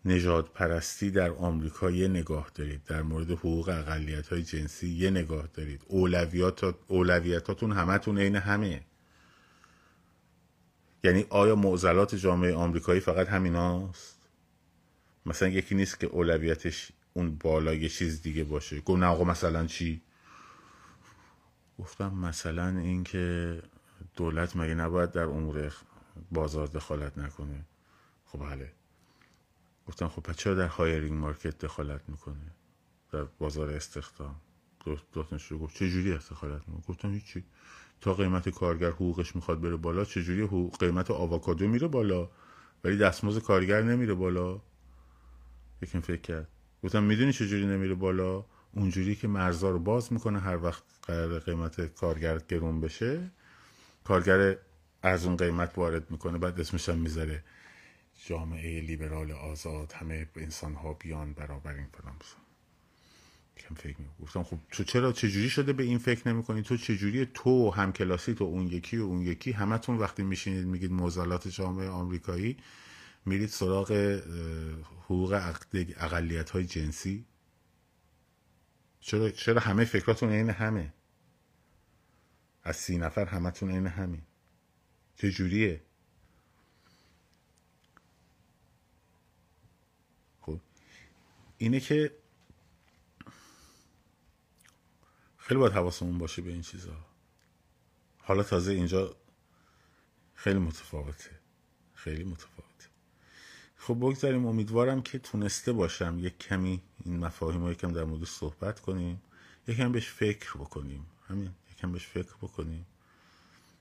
نجات 0.04 0.52
پرستی 0.52 1.10
در 1.10 1.30
آمریکا 1.30 1.90
یه 1.90 2.08
نگاه 2.08 2.50
دارید؟ 2.54 2.84
در 2.84 3.02
مورد 3.02 3.30
حقوق 3.30 3.68
اقلیت 3.68 4.28
های 4.28 4.42
جنسی 4.42 4.88
یه 4.88 5.10
نگاه 5.10 5.46
دارید؟ 5.54 5.84
اولویات 5.88 6.74
اولویتاتون 6.86 7.72
همتون 7.72 8.18
عین 8.18 8.36
همه. 8.36 8.80
یعنی 11.04 11.26
آیا 11.30 11.56
معضلات 11.56 12.14
جامعه 12.14 12.54
آمریکایی 12.54 13.00
فقط 13.00 13.28
همیناست؟ 13.28 14.18
مثلا 15.26 15.48
یکی 15.48 15.74
نیست 15.74 16.00
که 16.00 16.06
اولویتش 16.06 16.92
اون 17.12 17.34
بالا 17.34 17.74
یه 17.74 17.88
چیز 17.88 18.22
دیگه 18.22 18.44
باشه. 18.44 18.80
گفت 18.80 19.00
نه 19.00 19.06
آقا 19.06 19.24
مثلا 19.24 19.66
چی؟ 19.66 20.02
گفتم 21.78 22.14
مثلا 22.14 22.68
اینکه 22.68 23.62
دولت 24.16 24.56
مگه 24.56 24.74
نباید 24.74 25.12
در 25.12 25.24
امور 25.24 25.72
بازار 26.32 26.66
دخالت 26.66 27.18
نکنه. 27.18 27.64
خب 28.26 28.38
بله. 28.38 28.72
گفتم 29.86 30.08
خب 30.08 30.22
پس 30.22 30.46
در 30.46 30.66
هایرینگ 30.66 31.12
مارکت 31.12 31.58
دخالت 31.58 32.08
می‌کنه؟ 32.08 32.50
در 33.12 33.24
بازار 33.24 33.70
استخدام. 33.70 34.40
دوستان 35.12 35.58
گفت 35.58 35.76
چه 35.76 35.90
جوری 35.90 36.14
دخالت 36.14 36.68
می‌کنه 36.68 36.84
گفتم 36.88 37.12
هیچی. 37.12 37.44
تا 38.02 38.14
قیمت 38.14 38.48
کارگر 38.48 38.90
حقوقش 38.90 39.36
می‌خواد 39.36 39.60
بره 39.60 39.76
بالا 39.76 40.04
چجوری 40.04 40.42
حقوق 40.42 40.78
قیمت 40.78 41.10
آواکادو 41.10 41.68
میره 41.68 41.88
بالا؟ 41.88 42.30
ولی 42.84 42.96
دستمزد 42.96 43.42
کارگر 43.42 43.82
نمیره 43.82 44.14
بالا. 44.14 44.60
یکم 45.82 46.00
فکر 46.00 46.20
کرد. 46.20 46.48
گفتم 46.84 47.02
می‌دونی 47.02 47.32
چجوری 47.32 47.66
نمیره 47.66 47.94
بالا؟ 47.94 48.44
اونجوری 48.72 49.14
که 49.14 49.28
مرزا 49.28 49.70
رو 49.70 49.78
باز 49.78 50.12
می‌کنه 50.12 50.40
هر 50.40 50.64
وقت 50.64 50.82
قیمت 51.44 51.94
کارگر 51.94 52.38
گرون 52.38 52.80
بشه. 52.80 53.30
کارگر 54.04 54.56
از 55.02 55.26
اون 55.26 55.36
قیمت 55.36 55.78
وارد 55.78 56.10
می‌کنه 56.10 56.38
بعد 56.38 56.60
اسمش 56.60 56.88
هم 56.88 56.98
می‌ذاره. 56.98 57.44
جامعه 58.26 58.80
لیبرال 58.80 59.32
آزاد 59.32 59.92
همه 59.92 60.28
انسان 60.36 60.74
ها 60.74 60.92
بیان 60.92 61.32
برابر 61.32 61.74
فلان 61.74 62.16
کم 63.56 63.74
فکر 63.74 64.00
می 64.00 64.06
گفتم 64.22 64.42
خب 64.42 64.58
تو 64.70 64.84
چرا 64.84 65.12
چجوری 65.12 65.50
شده 65.50 65.72
به 65.72 65.82
این 65.82 65.98
فکر 65.98 66.28
نمی‌کنی؟ 66.28 66.62
تو 66.62 66.76
چجوری 66.76 67.26
تو 67.34 67.70
هم 67.70 67.92
کلاسی 67.92 68.34
تو 68.34 68.44
اون 68.44 68.66
یکی 68.66 68.96
و 68.96 69.02
اون 69.02 69.22
یکی 69.22 69.52
همتون 69.52 69.96
وقتی 69.96 70.22
میشینید 70.22 70.66
میگید 70.66 70.92
موزلات 70.92 71.48
جامعه 71.48 71.88
آمریکایی 71.88 72.56
میرید 73.26 73.48
سراغ 73.48 73.92
حقوق 75.04 75.54
اقلیت 75.96 76.50
های 76.50 76.64
جنسی؟ 76.64 77.24
چرا, 79.00 79.30
چرا 79.30 79.60
همه 79.60 79.84
فکراتون 79.84 80.28
این 80.28 80.50
همه؟ 80.50 80.92
از 82.64 82.76
سی 82.76 82.98
نفر 82.98 83.24
همتون 83.24 83.70
این 83.70 83.86
همین. 83.86 84.22
چجوریه؟ 85.16 85.80
خب. 90.40 90.60
اینه 91.58 91.80
که 91.80 92.21
خیلی 95.52 95.60
باید 95.60 95.72
حواسمون 95.72 96.18
باشه 96.18 96.42
به 96.42 96.50
این 96.50 96.62
چیزها 96.62 96.96
حالا 98.18 98.42
تازه 98.42 98.72
اینجا 98.72 99.16
خیلی 100.34 100.58
متفاوته. 100.58 101.30
خیلی 101.94 102.24
متفاوته. 102.24 102.86
خب 103.76 103.94
بگذاریم 103.94 104.46
امیدوارم 104.46 105.02
که 105.02 105.18
تونسته 105.18 105.72
باشم 105.72 106.16
یک 106.18 106.38
کمی 106.38 106.82
این 107.04 107.18
مفاهیم 107.18 107.64
رو 107.64 107.72
یکم 107.72 107.92
در 107.92 108.04
مورد 108.04 108.24
صحبت 108.24 108.80
کنیم. 108.80 109.22
یکم 109.68 109.92
بهش 109.92 110.08
فکر 110.08 110.58
بکنیم. 110.58 111.06
همین 111.28 111.50
یکم 111.72 111.92
بهش 111.92 112.06
فکر 112.06 112.34
بکنیم. 112.42 112.86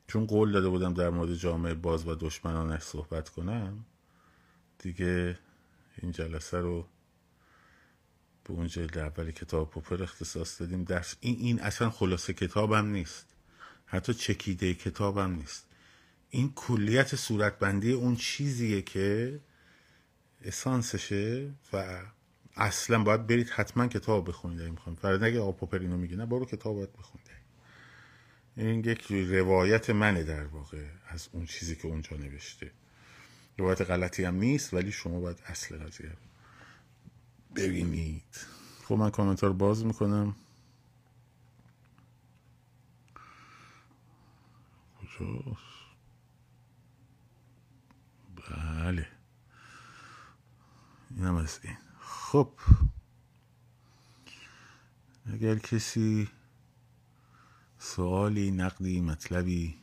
چون 0.07 0.25
قول 0.25 0.51
داده 0.51 0.69
بودم 0.69 0.93
در 0.93 1.09
مورد 1.09 1.35
جامعه 1.35 1.73
باز 1.73 2.07
و 2.07 2.15
دشمنانش 2.15 2.81
صحبت 2.81 3.29
کنم. 3.29 3.85
دیگه 4.79 5.39
این 6.01 6.11
جلسه 6.11 6.57
رو 6.57 6.87
به 8.43 8.53
اون 8.53 8.67
جلد 8.67 8.97
اول 8.97 9.31
کتاب 9.31 9.69
پوپر 9.69 10.03
اختصاص 10.03 10.61
دادیم. 10.61 10.83
درس 10.83 11.15
این 11.19 11.35
این 11.39 11.59
اصلا 11.59 11.89
خلاصه 11.89 12.33
کتابم 12.33 12.85
نیست. 12.87 13.25
حتی 13.85 14.13
چکیده 14.13 14.73
کتابم 14.73 15.31
نیست. 15.31 15.65
این 16.29 16.53
کلیت 16.55 17.15
صورتبندی 17.15 17.91
اون 17.91 18.15
چیزیه 18.15 18.81
که 18.81 19.39
اسانسشه 20.45 21.51
و 21.73 22.01
اصلا 22.55 23.03
باید 23.03 23.27
برید 23.27 23.49
حتما 23.49 23.87
کتاب 23.87 24.27
بخونید 24.27 24.61
اگه 24.61 24.71
می‌خوایم 24.71 24.99
فرض 25.01 25.21
نگه 25.21 25.39
آقا 25.39 25.51
پوپر 25.51 25.79
اینو 25.79 25.97
میگه 25.97 26.15
نه 26.15 26.25
برو 26.25 26.45
کتاب 26.45 26.75
باید 26.75 26.93
بخونید. 26.93 27.27
این 28.57 28.79
یک 28.79 29.11
روایت 29.11 29.89
منه 29.89 30.23
در 30.23 30.45
واقع 30.45 30.85
از 31.07 31.29
اون 31.31 31.45
چیزی 31.45 31.75
که 31.75 31.87
اونجا 31.87 32.17
نوشته. 32.17 32.71
روایت 33.57 33.81
غلطی 33.81 34.23
هم 34.23 34.35
نیست 34.35 34.73
ولی 34.73 34.91
شما 34.91 35.19
باید 35.19 35.39
اصل 35.45 35.77
قضیه 35.77 36.11
ببینید. 37.55 38.47
خب 38.87 38.95
من 38.95 39.09
کامنت 39.09 39.43
رو 39.43 39.53
باز 39.53 39.85
می‌کنم. 39.85 40.35
کجاست 45.01 45.71
بله. 48.35 49.07
اینم 51.09 51.35
از 51.35 51.59
این. 51.63 51.77
خب. 51.99 52.51
اگر 55.33 55.55
کسی 55.55 56.29
سوالی 57.79 58.51
نقدی 58.51 59.01
مطلبی 59.01 59.77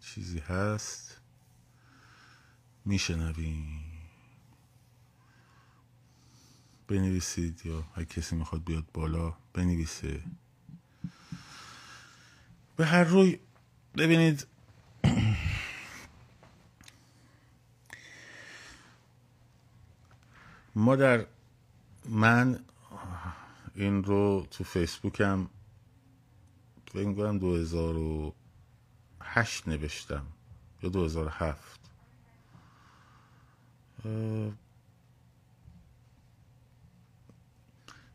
چیزی 0.00 0.38
هست 0.38 1.20
میشنویم. 2.84 3.89
بنویسید 6.90 7.66
یا 7.66 7.84
هر 7.94 8.04
کسی 8.04 8.36
می‌خواد 8.36 8.64
بیاد 8.64 8.84
بالا 8.94 9.34
بنویسه. 9.52 10.22
به 12.76 12.86
هر 12.86 13.04
روی 13.04 13.38
ببینید 13.96 14.46
ما 20.74 20.96
در 20.96 21.26
من 22.08 22.64
این 23.74 24.04
رو 24.04 24.46
تو 24.50 24.64
فیسبوکم 24.64 25.48
فکر 26.92 27.12
کنم 27.12 27.38
2008 27.38 29.68
نوشتم 29.68 30.26
یا 30.82 30.88
2007 30.88 31.80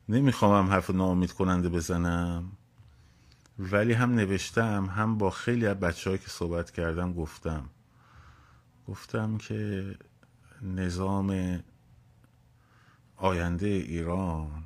نمی‌خوام 0.10 0.66
هم 0.66 0.74
حرف 0.74 0.90
ناامید 0.90 1.32
کننده 1.32 1.70
بزنم. 1.70 2.52
ولی 3.60 3.94
هم 3.94 4.16
نوشتم 4.16 4.86
هم 4.86 5.18
با 5.18 5.30
خیلی 5.30 5.68
از 5.68 5.80
بچه 5.80 6.18
که 6.18 6.30
صحبت 6.30 6.72
کردم 6.72 7.14
گفتم. 7.14 7.70
گفتم 8.88 9.38
که 9.38 9.96
نظام 10.62 11.60
آینده 13.16 13.68
ایران 13.68 14.64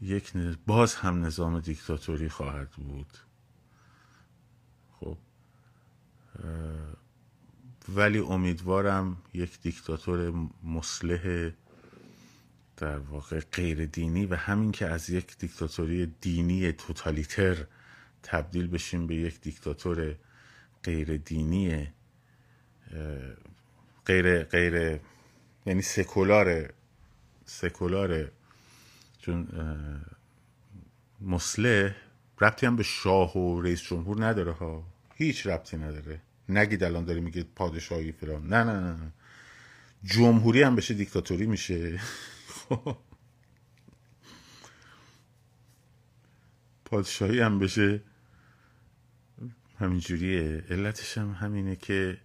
یک 0.00 0.32
باز 0.66 0.94
هم 0.94 1.24
نظام 1.24 1.60
دیکتاتوری 1.60 2.28
خواهد 2.28 2.70
بود. 2.70 3.18
خب 5.00 5.18
ولی 7.88 8.18
امیدوارم 8.18 9.16
یک 9.34 9.60
دیکتاتور 9.60 10.32
مسلح 10.64 11.50
در 12.78 12.98
واقع 12.98 13.40
غیر 13.40 13.86
دینی 13.86 14.26
و 14.26 14.34
همین 14.34 14.72
که 14.72 14.86
از 14.86 15.10
یک 15.10 15.38
دیکتاتوری 15.38 16.06
دینی 16.06 16.72
توتالیتر 16.72 17.56
تبدیل 18.22 18.66
بشیم 18.66 19.06
به 19.06 19.14
یک 19.14 19.40
دیکتاتور 19.40 20.14
غیر 20.82 21.16
دینی 21.16 21.88
غیر 24.06 24.42
غیر 24.42 25.00
یعنی 25.66 25.82
سکولار 25.82 26.72
سکولار 27.44 28.30
چون 29.18 29.48
مسلح 31.20 31.94
ربطی 32.40 32.66
هم 32.66 32.76
به 32.76 32.82
شاه 32.82 33.38
و 33.38 33.60
رئیس 33.60 33.82
جمهور 33.82 34.26
نداره 34.26 34.52
ها. 34.52 34.84
هیچ 35.14 35.46
ربطی 35.46 35.76
نداره. 35.76 36.20
نگید 36.48 36.84
الان 36.84 37.04
داری 37.04 37.20
میگه 37.20 37.44
پادشاهی 37.56 38.12
فلان. 38.12 38.46
نه 38.46 38.64
نه 38.64 38.80
نه. 38.80 39.12
جمهوری 40.04 40.62
هم 40.62 40.76
بشه 40.76 40.94
دیکتاتوری 40.94 41.46
میشه. 41.46 42.00
پادشاهی 46.84 47.40
هم 47.40 47.58
بشه 47.58 48.02
همینجوریه. 49.78 50.64
علتش 50.70 51.18
هم 51.18 51.32
همینه 51.32 51.76
که 51.76 52.20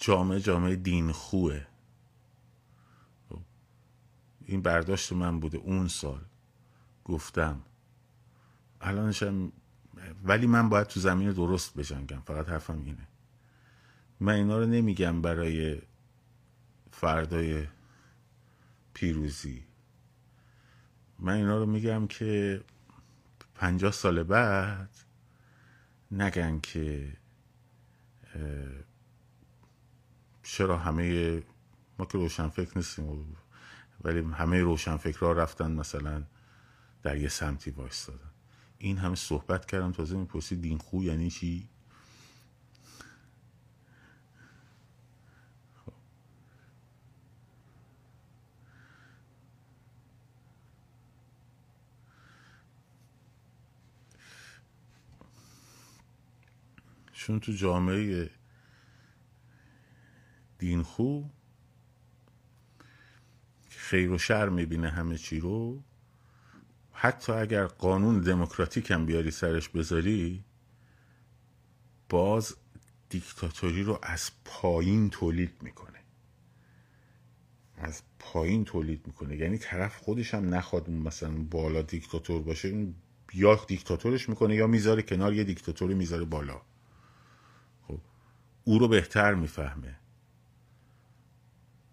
جامعه 0.00 0.40
جامعه 0.40 0.76
دین 0.76 1.12
خوه 1.12 1.66
این 4.46 4.62
برداشت 4.62 5.12
من 5.12 5.40
بوده 5.40 5.58
اون 5.58 5.88
سال. 5.88 6.20
گفتم. 7.04 7.62
الانشم 8.80 9.52
ولی 10.24 10.46
من 10.46 10.68
باید 10.68 10.86
تو 10.86 11.00
زمین 11.00 11.32
درست 11.32 11.74
بجنگم. 11.74 12.20
فقط 12.20 12.48
حرفم 12.48 12.82
اینه. 12.84 13.08
من 14.20 14.32
اینا 14.32 14.58
رو 14.58 14.66
نمیگم 14.66 15.22
برای 15.22 15.82
فردای 17.00 17.66
پیروزی. 18.94 19.64
من 21.18 21.32
اینا 21.32 21.58
رو 21.58 21.66
میگم 21.66 22.06
که 22.06 22.60
پنجاه 23.54 23.92
سال 23.92 24.22
بعد 24.22 24.90
نگن 26.10 26.60
که 26.60 27.16
چرا 30.42 30.78
همه 30.78 31.42
ما 31.98 32.04
که 32.06 32.18
روشن 32.18 32.48
فکر 32.48 32.72
نیستیم 32.76 33.36
ولی 34.04 34.20
همه 34.20 34.60
روشن 34.60 34.98
ها 35.20 35.32
رفتن 35.32 35.72
مثلا 35.72 36.24
در 37.02 37.16
یه 37.16 37.28
سمتی 37.28 37.70
وایستادن. 37.70 38.30
این 38.78 38.98
همه 38.98 39.14
صحبت 39.14 39.66
کردم 39.66 39.92
تازه 39.92 40.16
می‌پرسی 40.16 40.56
دین 40.56 40.78
خو 40.78 41.02
یعنی 41.02 41.30
چی؟ 41.30 41.68
چون 57.24 57.40
تو 57.40 57.52
جامعه 57.52 58.30
دینخو 60.58 61.24
خیر 63.68 64.10
و 64.10 64.18
شر 64.18 64.48
می‌بینه 64.48 64.90
همه 64.90 65.18
چی 65.18 65.40
رو 65.40 65.82
حتی 66.92 67.32
اگر 67.32 67.66
قانون 67.66 68.20
دموکراتیک 68.20 68.90
هم 68.90 69.06
بیاری 69.06 69.30
سرش 69.30 69.68
بذاری 69.68 70.44
باز 72.08 72.56
دیکتاتوری 73.08 73.82
رو 73.82 73.98
از 74.02 74.30
پایین 74.44 75.10
تولید 75.10 75.62
می‌کنه. 75.62 75.98
از 77.76 78.02
پایین 78.18 78.64
تولید 78.64 79.06
می‌کنه. 79.06 79.36
یعنی 79.36 79.58
طرف 79.58 79.96
خودش 79.96 80.34
هم 80.34 80.54
نخواد 80.54 80.90
مثلا 80.90 81.44
بالا 81.50 81.82
دیکتاتور 81.82 82.42
باشه 82.42 82.86
یا 83.34 83.64
دیکتاتورش 83.68 84.28
می‌کنه 84.28 84.54
یا 84.54 84.66
می‌ذاره 84.66 85.02
کنار 85.02 85.34
یه 85.34 85.44
دیکتاتوری 85.44 85.94
می‌ذاره 85.94 86.24
بالا. 86.24 86.62
او 88.64 88.78
رو 88.78 88.88
بهتر 88.88 89.34
می‌فهمه. 89.34 89.96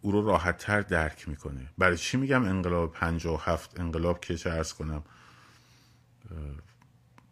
او 0.01 0.11
رو 0.11 0.25
راحتتر 0.25 0.81
درک 0.81 1.29
می‌کنه. 1.29 1.69
برای 1.77 1.97
چی 1.97 2.17
میگم 2.17 2.43
انقلاب 2.43 2.91
پنجا 2.91 3.33
و 3.33 3.37
هفت؟ 3.37 3.79
انقلاب 3.79 4.19
که 4.21 4.37
چه 4.37 4.49
ارز 4.49 4.73
کنم 4.73 5.03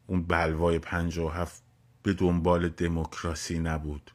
اون 0.07 0.23
بلوای 0.23 0.79
پنجا 0.79 1.25
و 1.25 1.29
هفت 1.29 1.63
به 2.03 2.13
دنبال 2.13 2.69
دموکراسی 2.69 3.59
نبود. 3.59 4.11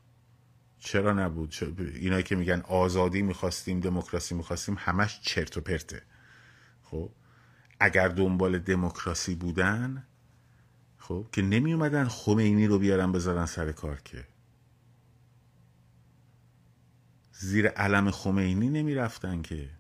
چرا 0.79 1.13
نبود؟ 1.13 1.55
اینایی 1.79 2.23
که 2.23 2.37
میگن 2.37 2.61
آزادی 2.61 3.23
می‌خواستیم 3.23 3.81
دموکراسی 3.81 4.35
می‌خواستیم 4.35 4.77
همش 4.79 5.21
چرت 5.21 5.57
و 5.57 5.61
پرته. 5.61 6.03
خب؟ 6.83 7.11
اگر 7.81 8.09
دنبال 8.09 8.59
دموکراسی 8.59 9.35
بودن 9.35 10.07
خب 10.99 11.27
که 11.33 11.43
نمی 11.43 11.73
اومدن 11.73 12.09
خمینی 12.09 12.67
رو 12.67 12.79
بیارن 12.79 13.13
بذارن 13.13 13.47
سر 13.47 13.73
کار 13.73 14.01
که. 14.01 14.27
زیر 17.45 17.69
علم 17.69 18.11
خمینی 18.11 18.69
نمی 18.69 18.95
رفتن 18.95 19.43
که. 19.43 19.71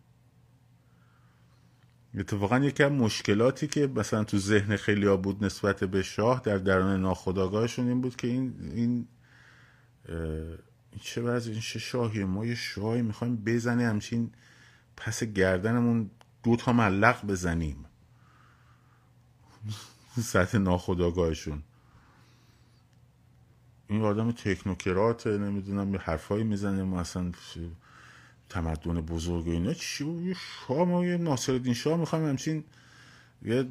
اتفاقا 2.14 2.58
یکی 2.58 2.82
از 2.82 2.92
مشکلاتی 2.92 3.66
که 3.66 3.86
مثلا 3.86 4.24
تو 4.24 4.38
ذهن 4.38 4.76
خیلی 4.76 5.06
ها 5.06 5.16
بود 5.16 5.44
نسبت 5.44 5.84
به 5.84 6.02
شاه 6.02 6.40
در 6.44 6.58
درون 6.58 7.00
ناخداگاهشون 7.00 7.88
این 7.88 8.00
بود 8.00 8.16
که 8.16 8.26
این 8.26 8.54
این, 8.74 9.08
چه 11.00 11.22
وضع 11.22 11.50
این 11.50 11.60
چه 11.60 11.78
شاهی 11.78 12.24
ما 12.24 12.46
یه 12.46 12.54
شاهی 12.54 13.02
می‌خوایم 13.02 13.36
بزنه 13.36 13.86
همچین 13.86 14.32
پس 14.96 15.24
گردنمون 15.24 16.10
دو 16.42 16.56
تا 16.56 16.72
ملق 16.72 17.26
بزنیم. 17.26 17.84
سطح 20.32 20.58
ناخداگاهشون 20.58 21.62
این 23.94 24.04
آدم 24.04 24.32
تکنوکرات 24.32 25.26
نمی‌دونم 25.26 25.94
یه 25.94 26.00
حرفایی 26.00 26.44
می‌زنه 26.44 26.82
ما 26.82 27.00
اصلا 27.00 27.32
تمدن 28.48 29.00
بزرگ 29.00 29.48
اینا. 29.48 29.74
چی 29.74 30.04
یه 30.04 30.34
شاه 30.34 30.84
ما 30.84 31.04
یه 31.06 31.16
ناصر 31.16 31.52
الدین 31.52 31.74
شاه 31.74 31.96
می‌خوایم 31.96 32.28
همچین 32.28 32.64
یه 33.42 33.68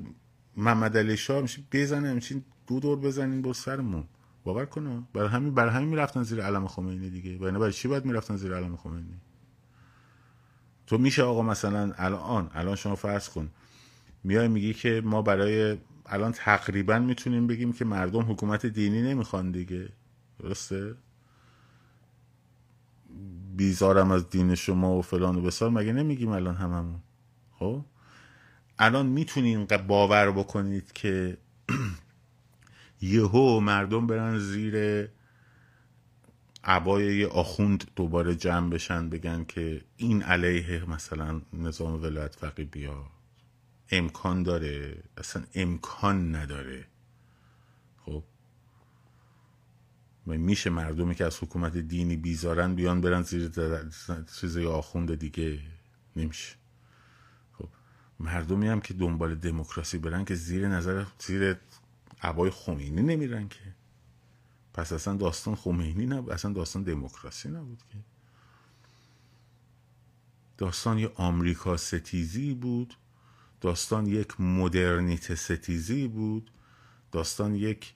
محمد 0.58 0.98
علی 0.98 1.18
شاه 1.18 1.40
همچین 1.40 1.64
بزنه 1.72 2.10
همچین 2.10 2.44
دو 2.68 2.80
دور 2.80 3.00
بزنین 3.00 3.42
با 3.42 3.54
سرمون. 3.54 4.04
باور 4.44 4.66
کنه؟ 4.66 5.04
برای 5.14 5.30
همین 5.30 5.54
برای 5.54 5.72
همین 5.74 5.90
می‌رفتن 5.90 6.24
زیر 6.24 6.42
علم 6.42 6.68
خمینی 6.68 7.10
دیگه. 7.10 7.38
برای 7.38 7.52
برای 7.52 7.74
چی 7.74 7.88
باید 7.88 8.06
می‌رفتن 8.06 8.36
زیر 8.36 8.56
علم 8.56 8.76
خمینی؟ 8.76 9.20
تو 10.88 10.98
میشه 10.98 11.24
آقا 11.24 11.42
مثلا 11.42 11.94
الان 11.98 12.50
الان 12.54 12.76
شما 12.76 12.96
فرض 12.96 13.30
کن. 13.30 13.50
میای 14.24 14.48
میگی 14.48 14.74
که 14.74 15.02
ما 15.06 15.22
برای 15.22 15.78
الان 16.06 16.32
تقریبا 16.32 17.00
می‌تونیم 17.00 17.48
بگیم 17.48 17.74
که 17.74 17.86
مردم 17.86 18.32
حکومت 18.32 18.66
دینی 18.66 19.02
نمی‌خوان 19.02 19.52
دیگه. 19.52 19.90
درسته؟ 20.44 20.96
بیزارم 23.56 24.12
از 24.12 24.30
دین 24.30 24.56
شما 24.56 24.96
و 24.96 25.02
فلان 25.02 25.36
و 25.36 25.42
بسار. 25.42 25.70
مگه 25.70 25.94
نمیگیم 25.94 26.30
الان 26.30 26.56
هممون؟ 26.56 27.00
خب؟ 27.60 27.86
الان 28.80 29.06
می‌تونین 29.06 29.66
باور 29.66 30.32
بکنید 30.32 30.94
که 30.94 31.38
یهو 33.02 33.60
مردم 33.60 34.08
برن 34.08 34.40
زیر 34.40 35.08
عبای 36.64 37.18
یه 37.18 37.28
آخوند 37.28 37.92
دوباره 37.96 38.36
جمع 38.36 38.70
بشن 38.70 39.10
بگن 39.10 39.44
که 39.44 39.82
این 39.98 40.24
علیه 40.24 40.90
مثلا 40.90 41.42
نظام 41.54 42.04
ولایت 42.04 42.36
فقی 42.36 42.64
بیا. 42.64 43.06
امکان 43.92 44.44
داره. 44.44 45.04
اصلا 45.18 45.44
امکان 45.56 46.36
نداره. 46.36 46.86
خب؟ 48.06 48.24
میشه 50.26 50.70
مردمی 50.70 51.16
که 51.16 51.26
از 51.26 51.38
حکومت 51.44 51.78
دینی 51.78 52.16
بیزارن 52.16 52.76
بیان 52.76 53.02
برن 53.02 53.22
زیر 53.22 53.52
چیز 54.40 54.58
آخونده 54.58 55.16
دیگه. 55.16 55.60
نمیشه. 56.16 56.56
خب 57.54 57.70
مردمی 58.20 58.68
هم 58.68 58.82
که 58.82 58.94
دنبال 58.94 59.36
دموکراسی 59.36 59.98
برن 59.98 60.26
که 60.26 60.36
زیر 60.36 60.68
نظر 60.68 61.06
زیر 61.20 61.56
عبای 62.22 62.50
خمینی 62.50 63.02
نمیرن 63.02 63.48
که. 63.48 63.76
پس 64.74 64.94
اصلا 64.94 65.16
داستان 65.16 65.56
خمینی 65.56 66.06
نبود 66.06 66.32
اصلا 66.32 66.54
داستان 66.54 66.84
دموکراسی 66.84 67.50
نبود 67.50 67.84
که. 67.92 67.98
داستان 70.58 70.98
یه 70.98 71.12
آمریکا 71.16 71.78
ستیزی 71.78 72.54
بود. 72.54 72.98
داستان 73.62 74.06
یک 74.06 74.42
مدرنیت 74.42 75.36
ستیزی 75.36 76.08
بود. 76.08 76.52
داستان 77.12 77.56
یک 77.56 77.94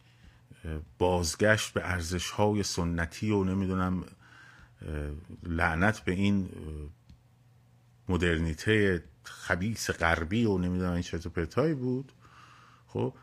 بازگشت 0.97 1.73
به 1.73 1.89
ارزش 1.89 2.30
های 2.30 2.63
سنتی 2.63 3.32
و 3.32 3.43
نمی‌دونم 3.43 4.03
لعنت 5.43 5.99
به 5.99 6.12
این 6.12 6.49
مدرنیته 8.10 9.03
خبیس 9.23 9.91
غربی 9.91 10.45
و 10.45 10.58
نمی‌دونم 10.58 10.93
این 10.93 11.01
چطور 11.01 11.32
پرتایی 11.32 11.73
بود. 11.73 12.12
خب 12.88 13.13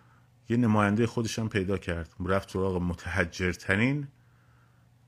یه 0.49 0.57
نماینده 0.57 1.07
خودش 1.07 1.39
هم 1.39 1.49
پیدا 1.49 1.79
کرد. 1.79 2.11
رفت 2.27 2.51
سراغ 2.51 2.83
متحجرترین 2.83 4.09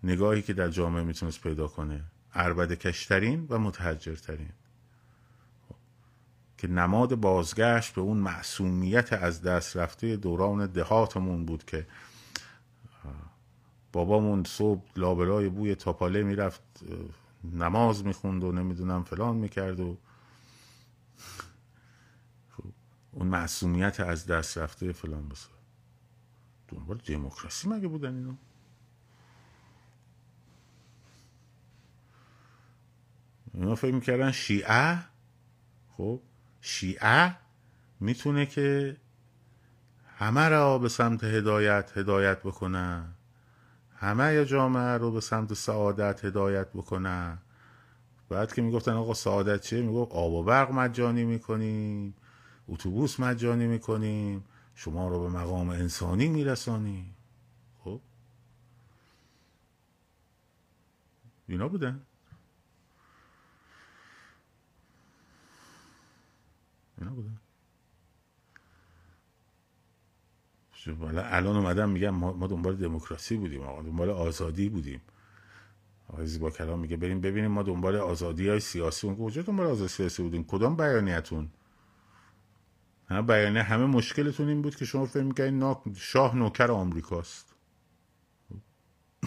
نگاهی 0.03 0.43
که 0.43 0.53
در 0.53 0.69
جامعه 0.69 1.03
می‌تونست 1.03 1.41
پیدا 1.41 1.69
کنه. 1.69 2.05
عربد 2.35 2.73
کشترین 2.73 3.47
و 3.51 3.59
متحجرترین. 3.59 4.51
که 6.59 6.69
نماد 6.69 7.15
بازگشت 7.15 7.95
به 7.95 8.01
اون 8.01 8.17
معصومیت 8.17 9.13
از 9.13 9.43
دست 9.43 9.77
رفته 9.77 10.17
دوران 10.17 10.67
دهاتمون 10.67 11.47
بود 11.47 11.65
که 11.65 11.87
بابامون 13.97 14.45
صبح 14.45 14.83
لابلای 14.97 15.49
بوی 15.49 15.75
تاپاله 15.75 16.23
می‌رفت 16.23 16.63
نماز 17.45 18.05
می‌خوند 18.05 18.45
و 18.45 18.53
نمی‌دونم 18.53 19.05
فلان 19.05 19.37
می‌کرد 19.37 19.81
و 19.81 19.97
خب، 22.57 22.65
اون 23.13 23.27
معصومیت 23.27 24.01
از 24.01 24.27
دست 24.27 24.59
رفته 24.59 24.93
فلان 24.93 25.29
بسا. 25.29 25.49
دنبال 26.69 26.97
دموکراسی 26.97 27.69
مگه 27.69 27.89
بودن 27.89 28.15
اینو 28.15 28.35
اینا 33.55 33.75
فکر 33.75 33.95
می‌کردن 33.95 34.33
شیعه؟ 34.33 34.99
خب 35.97 36.21
شیعه 36.61 37.37
می‌تونه 38.01 38.47
که 38.47 38.97
همه 40.17 40.49
را 40.49 40.79
به 40.79 40.89
سمت 40.89 41.25
هدایت 41.25 41.93
هدایت 41.99 42.39
بکنه. 42.43 43.16
همه 43.97 44.45
جامعه 44.45 44.99
رو 44.99 45.11
به 45.11 45.21
سمت 45.21 45.55
سعادت 45.55 46.25
هدایت 46.25 46.69
بکنن. 46.69 47.39
بعد 48.29 48.55
که 48.55 48.63
می‌گفتن 48.63 48.93
آقا 48.93 49.15
سعادت 49.15 49.61
چیه؟ 49.61 49.83
می‌گفت 49.83 50.13
آب 50.13 50.33
و 50.33 50.43
برق 50.43 50.71
مجانی 50.73 51.25
می‌کنیم 51.25 52.15
اتوبوس 52.69 53.21
مجانی 53.21 53.67
می‌کنیم 53.67 54.45
شما 54.75 55.09
رو 55.09 55.21
به 55.21 55.29
مقام 55.29 55.69
انسانی 55.69 56.29
میرسانیم. 56.29 57.17
خب؟ 57.85 58.01
اینا 61.49 61.69
بودن. 61.69 62.01
اینا 66.99 67.11
بودن. 67.11 67.41
الان 71.17 71.57
اومدم 71.57 71.89
میگم 71.89 72.11
ما 72.11 72.47
دنبال 72.47 72.77
دموکراسی 72.77 73.37
بودیم 73.37 73.63
آقا 73.63 73.83
دنبال 73.83 74.11
آزادی 74.11 74.69
بودیم. 74.69 75.01
آقای 76.09 76.27
زیبا 76.27 76.51
کلام 76.51 76.79
میگه 76.79 76.97
بریم 76.97 77.21
ببینیم 77.21 77.51
ما 77.51 77.63
دنبال 77.63 77.97
آزادی 77.97 78.49
های 78.49 78.61
سیاسی 78.61 79.07
اون 79.07 79.17
کجا 79.17 79.43
دنبال 79.43 79.67
آزادی 79.67 79.89
سیاسی 79.89 80.23
بودیم؟ 80.23 80.45
کدام 80.45 80.77
بیانیتون؟ 80.77 81.51
همه 83.09 83.23
بیانیه 83.23 83.63
همه 83.63 83.87
مشکلتون 83.87 84.49
این 84.49 84.63
بود 84.63 84.77
که 84.77 84.85
شما 84.85 85.07
فکر 85.07 85.23
می‌کنید 85.23 85.97
شاه 85.97 86.37
نوکر 86.37 86.71
آمریکاست. 86.71 87.55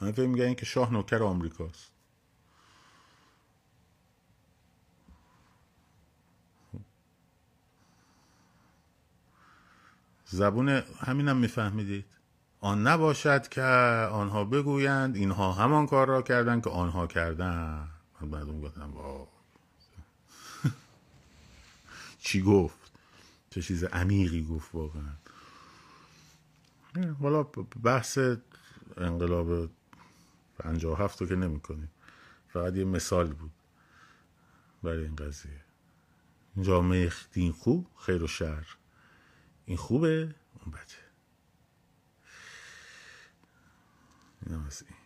همه 0.00 0.12
فکر 0.12 0.26
می‌کنید 0.26 0.58
که 0.58 0.66
شاه 0.66 0.92
نوکر 0.92 1.22
آمریکاست. 1.22 1.93
زبون 10.34 10.68
همینم 10.98 11.36
میفهمیدید. 11.36 12.04
آن 12.60 12.86
نباشد 12.86 13.48
که 13.48 13.62
آنها 14.12 14.44
بگویند 14.44 15.16
اینها 15.16 15.52
همان 15.52 15.86
کار 15.86 16.08
را 16.08 16.22
کردن 16.22 16.60
که 16.60 16.70
آنها 16.70 17.06
کردن 17.06 17.88
من 18.20 18.30
بعد 18.30 18.62
گفتم 18.62 18.92
چی 22.24 22.42
گفت؟ 22.42 22.78
چه 23.50 23.62
چیز 23.62 23.84
عمیقی 23.84 24.44
گفت 24.44 24.74
واقعا. 24.74 25.12
حالا 27.20 27.42
بحث 27.82 28.18
انقلاب 28.96 29.70
پنجاه 30.58 30.98
هفت 30.98 31.20
رو 31.20 31.26
که 31.26 31.36
نمی 31.36 31.60
کنیم 31.60 31.90
فقط 32.48 32.76
یه 32.76 32.84
مثال 32.84 33.32
بود 33.32 33.52
برای 34.82 35.04
این 35.04 35.16
قضیه. 35.16 35.60
جامعه 36.60 37.12
دین 37.32 37.52
خوب 37.52 37.86
خیر 37.98 38.22
و 38.22 38.26
شر. 38.26 38.66
این 39.66 39.76
خوبه؟ 39.76 40.34
اون 40.60 40.70
بده. 40.70 40.94
این 44.46 44.54
از 44.66 44.82
این. 44.82 44.96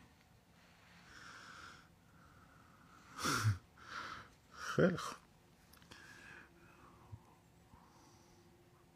خیلی 4.53 4.97
خوب. 4.97 5.19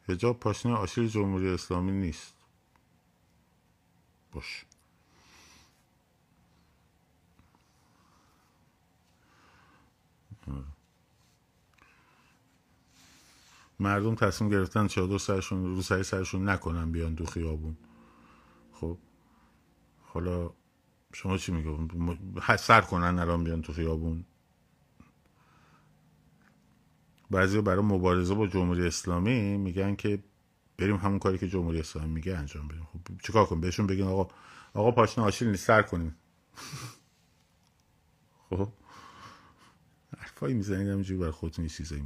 هجاب 0.09 0.41
پاشنه 0.41 0.73
آشیل 0.73 1.09
جمهوری 1.09 1.49
اسلامی 1.49 1.93
نیست. 1.93 2.35
باش. 4.33 4.65
مردم 13.83 14.15
تصمیم 14.15 14.51
گرفتن 14.51 14.87
چادر 14.87 15.19
سرشون 15.19 15.75
رو 15.75 15.83
سری 15.83 16.03
سرشون 16.03 16.49
نکنن 16.49 16.93
بیان 16.93 17.15
دو 17.15 17.27
خیابون. 17.27 17.77
خب 18.73 18.99
حالا 20.03 20.51
شما 21.13 21.39
چی 21.39 21.53
میگو؟ 21.53 21.89
سر 22.59 22.81
کنن 22.81 23.19
الان 23.19 23.45
بیان 23.45 23.63
تو 23.63 23.73
خیابون. 23.73 24.25
بعضی 27.31 27.61
برای 27.61 27.85
مبارزه 27.85 28.35
با 28.35 28.47
جمهوری 28.47 28.87
اسلامی 28.87 29.57
میگن 29.57 29.97
که 29.97 30.23
بریم 30.79 30.97
همون 30.97 31.19
کاری 31.19 31.39
که 31.39 31.49
جمهوری 31.49 31.81
اسلامی 31.81 32.15
میگه 32.15 32.37
انجام 32.37 32.69
بدیم. 32.69 32.89
خب 32.93 33.01
چیکار 33.23 33.47
کنیم؟ 33.47 33.61
بهشون 33.61 33.87
بگین 33.87 34.07
آقا 34.07 34.35
آقا 34.75 34.91
پاشنه 34.91 35.25
آشیل 35.25 35.49
نیست 35.49 35.67
سر 35.67 35.83
کنیم. 35.83 36.17
خب 38.51 38.69
حرفایی 40.19 40.55
می‌زنید 40.55 40.89
همینجوری 40.89 41.21
برای 41.21 41.33
خودتون 41.33 41.65
یه 41.65 41.71
چیزایی 41.71 42.03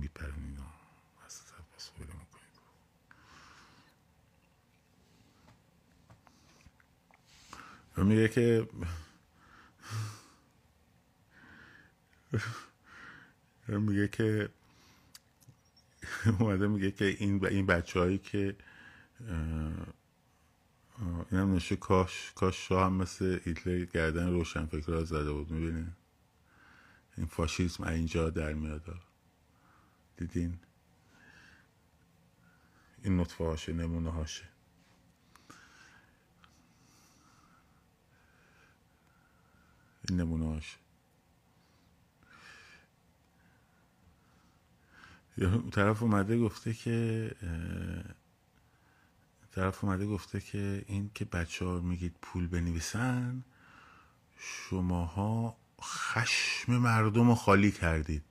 میگه 8.05 8.29
که 8.29 8.69
میگه 13.69 14.09
که 14.09 14.49
اومده 16.41 16.67
میگه 16.67 16.91
که 16.91 17.05
این 17.05 17.47
این 17.47 17.67
بچه 17.67 18.01
هایی 18.01 18.19
که 18.19 18.57
این 21.31 21.41
هم 21.41 21.55
نشه 21.55 21.77
کاش 21.77 22.33
کاش 22.35 22.69
شاه 22.69 22.85
هم 22.85 22.93
مثل 22.93 23.41
ایتلر 23.45 23.85
گردن 23.85 24.31
روشن 24.31 24.67
فکر 24.67 24.93
را 24.93 25.05
زده 25.05 25.33
بود 25.33 25.51
می‌بینین 25.51 25.93
این 27.17 27.27
فاشیسم 27.27 27.85
اینجا 27.85 28.31
در 28.31 28.53
میاد. 28.53 29.03
دیدین؟ 30.17 30.59
این 33.03 33.21
نطفه 33.21 33.45
هاشه 33.45 33.73
نمونه 33.73 34.11
هاشه 34.11 34.56
این 40.09 40.21
نمونه 40.21 40.47
هاشه 40.47 40.77
طرف 45.73 46.03
اومده 46.03 46.38
گفته 46.38 46.75
که 46.75 47.31
طرف 49.53 49.85
اومده 49.85 50.07
گفته 50.07 50.40
که 50.40 50.85
این 50.87 51.11
که 51.14 51.25
بچه 51.25 51.64
ها 51.64 51.81
میگید 51.81 52.14
پول 52.23 52.47
بنویسن 52.47 53.45
شماها 54.38 55.57
خشم 55.83 56.73
مردم 56.73 57.29
رو 57.29 57.35
خالی 57.35 57.71
کردید. 57.71 58.23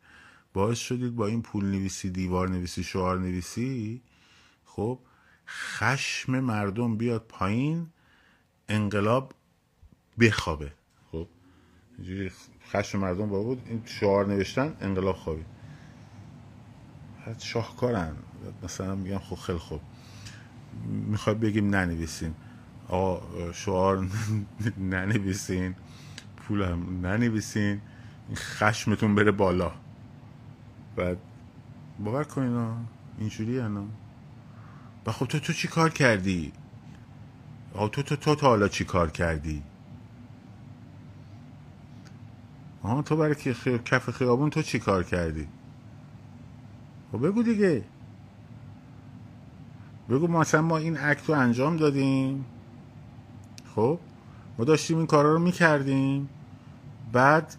باعث 0.53 0.77
شدید 0.77 1.15
با 1.15 1.27
این 1.27 1.41
پول 1.41 1.65
نویسی 1.65 2.09
دیوار 2.09 2.49
نویسی 2.49 2.83
شعار 2.83 3.19
نویسی 3.19 4.01
خب 4.65 4.99
خشم 5.47 6.39
مردم 6.39 6.97
بیاد 6.97 7.25
پایین 7.29 7.89
انقلاب 8.69 9.33
بخوابه. 10.19 10.73
خب 11.97 12.69
خشم 12.71 12.99
مردم 12.99 13.29
با 13.29 13.43
بود. 13.43 13.62
این 13.65 13.81
شعار 13.86 14.27
نوشتن 14.27 14.73
انقلاب 14.81 15.15
خوابید 15.15 15.45
شاهکارن. 17.39 18.15
مثلا 18.63 18.95
میگم 18.95 19.19
خب 19.19 19.36
خیلی 19.36 19.58
خوب. 19.58 19.81
می‌خوای 20.86 21.36
بگیم 21.36 21.75
ننویسین. 21.75 22.36
آقا 22.88 23.51
شعار 23.51 24.08
ننویسین. 24.77 25.75
پول 26.38 26.62
هم 26.62 27.08
ننویسین 27.08 27.81
خشمتون 28.36 29.15
بره 29.15 29.31
بالا. 29.31 29.71
بعد 30.95 31.17
باور 31.99 32.23
کنین 32.23 32.75
اینجوری 33.19 33.60
انا 33.60 33.86
و 35.05 35.12
خب 35.12 35.25
تو 35.25 35.39
تو 35.39 35.53
چی 35.53 35.67
کار 35.67 35.89
کردی؟ 35.89 36.53
آقا 37.73 37.88
تو 37.88 38.03
تو 38.03 38.15
تو 38.15 38.36
تا 38.36 38.47
حالا 38.47 38.67
چی 38.67 38.86
کار 38.86 39.12
کردی؟ 39.12 39.63
آها 42.86 43.02
تو 43.02 43.15
برای 43.15 43.36
کف 43.86 44.10
خیابون 44.10 44.50
تو 44.50 44.62
چی 44.62 44.80
کار 44.80 45.04
کردی؟ 45.04 45.48
خب 47.12 47.28
بگو 47.28 47.43
دیگه. 47.43 47.84
بگو 50.10 50.28
مثلا 50.28 50.62
ما 50.62 50.78
این 50.78 50.98
اکت 51.00 51.30
رو 51.30 51.36
انجام 51.36 51.78
دادیم. 51.78 52.45
خب 53.76 54.00
ما 54.58 54.65
داشتیم 54.65 54.98
این 54.98 55.08
کارا 55.08 55.34
رو 55.34 55.39
می‌کردیم. 55.39 56.30
بعد 57.13 57.56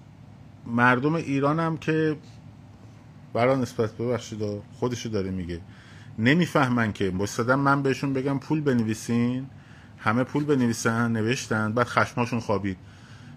مردم 0.67 1.15
ایران 1.15 1.61
هم 1.61 1.77
که 1.77 2.17
برای 3.33 3.57
نسبت 3.57 3.93
ببخشید 3.93 4.41
خودشو 4.73 5.09
داره 5.09 5.31
میگه. 5.31 5.61
نمی‌فهمن 6.19 6.93
که 6.93 7.11
مستدم 7.11 7.61
من 7.61 7.83
بهشون 7.83 8.13
بگم 8.13 8.39
پول 8.39 8.61
بنویسین. 8.61 9.47
همه 9.99 10.25
پول 10.25 10.45
بنویسن 10.45 11.13
نوشتن. 11.13 11.73
بعد 11.73 11.87
خشماشون 11.87 12.41
خوابید. 12.41 12.77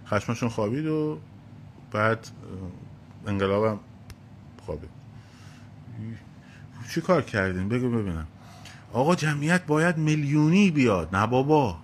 خشماشون 0.07 0.49
خوابید 0.49 0.85
و 0.85 1.17
بعد 1.91 2.27
انقلابم 3.27 3.79
خوابید 4.65 4.89
چی 6.89 7.01
کار 7.01 7.21
کردین؟ 7.21 7.69
بگو 7.69 7.89
ببینم. 7.89 8.27
آقا 8.93 9.15
جمعیت 9.15 9.65
باید 9.65 9.97
میلیونی 9.97 10.71
بیاد. 10.71 11.15
نه 11.15 11.27
بابا. 11.27 11.77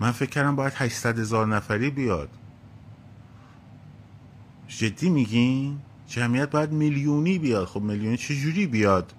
من 0.00 0.10
فکر 0.10 0.30
کردم 0.30 0.56
باید 0.56 0.72
800 0.76 1.18
هزار 1.18 1.46
نفری 1.46 1.90
بیاد. 1.90 2.28
جدی 4.68 5.10
میگین؟ 5.10 5.78
جمعیت 6.06 6.50
باید 6.50 6.72
میلیونی 6.72 7.38
بیاد. 7.38 7.66
خب 7.66 7.80
میلیونی 7.80 8.16
چجوری 8.16 8.66
بیاد؟ 8.66 9.12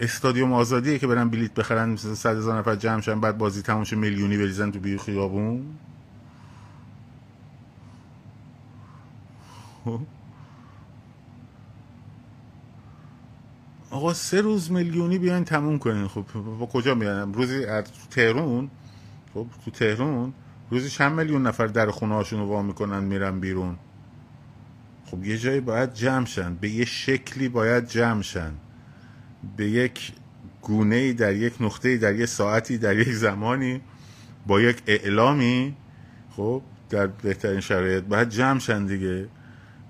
استادیوم 0.00 0.52
آزادیه 0.52 0.98
که 0.98 1.06
برن 1.06 1.28
بلیت 1.28 1.54
بخرن 1.54 1.88
مثلا 1.88 2.14
100 2.14 2.36
هزار 2.36 2.58
نفر 2.58 2.76
جمع 2.76 3.00
شن 3.00 3.20
بعد 3.20 3.38
بازی 3.38 3.62
تموم 3.62 3.84
میلیونی 3.92 4.36
بریزن 4.36 4.70
تو 4.70 4.78
بیو 4.78 4.98
خیابون. 4.98 5.78
خب. 9.84 10.00
آقا 13.90 14.14
سه 14.14 14.40
روز 14.40 14.72
میلیونی 14.72 15.18
بیاین 15.18 15.44
تموم 15.44 15.78
کنین. 15.78 16.08
خب 16.08 16.24
با 16.60 16.66
کجا 16.66 16.94
میانم 16.94 17.32
روزی 17.32 17.66
تو 17.66 17.82
تهرون 18.10 18.70
خب 19.34 19.46
تو 19.64 19.70
تهرون 19.70 20.32
روزی 20.70 20.88
چند 20.88 21.12
میلیون 21.12 21.46
نفر 21.46 21.66
در 21.66 21.90
خونه 21.90 22.14
هاشون 22.14 22.40
رو 22.40 22.46
وا 22.46 22.62
می‌کنن 22.62 23.04
میرن 23.04 23.40
بیرون؟ 23.40 23.76
خب 25.06 25.24
یه 25.24 25.38
جایی 25.38 25.60
باید 25.60 25.94
جمع 25.94 26.26
شن. 26.26 26.54
به 26.54 26.70
یه 26.70 26.84
شکلی 26.84 27.48
باید 27.48 27.86
جمع 27.86 28.22
شن. 28.22 28.52
به 29.56 29.70
یک 29.70 30.12
گونه 30.62 31.12
در 31.12 31.34
یک 31.34 31.54
نقطه 31.60 31.96
در 31.96 32.14
یک 32.14 32.26
ساعتی 32.26 32.78
در 32.78 32.98
یک 32.98 33.12
زمانی 33.12 33.80
با 34.46 34.60
یک 34.60 34.82
اعلامی 34.86 35.76
خب 36.36 36.62
در 36.90 37.06
بهترین 37.06 37.60
شرایط. 37.60 38.04
باید 38.04 38.28
جمع 38.28 38.58
شن 38.58 38.86
دیگه. 38.86 39.28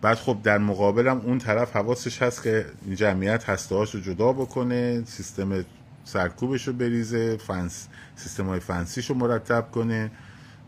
بعد 0.02 0.18
خب 0.18 0.38
در 0.42 0.58
مقابلم 0.58 1.20
اون 1.20 1.38
طرف 1.38 1.76
حواسش 1.76 2.22
هست 2.22 2.42
که 2.42 2.66
جمعیت 2.94 3.48
هسته 3.48 3.74
رو 3.74 4.00
جدا 4.00 4.32
بکنه 4.32 5.02
سیستم 5.06 5.64
سرکوبش 6.04 6.68
رو 6.68 6.72
بریزه 6.72 7.36
فنس 7.36 7.88
سیستم 8.16 8.46
های 8.46 8.60
فنسیش 8.60 9.10
رو 9.10 9.16
مرتب 9.16 9.70
کنه. 9.70 10.10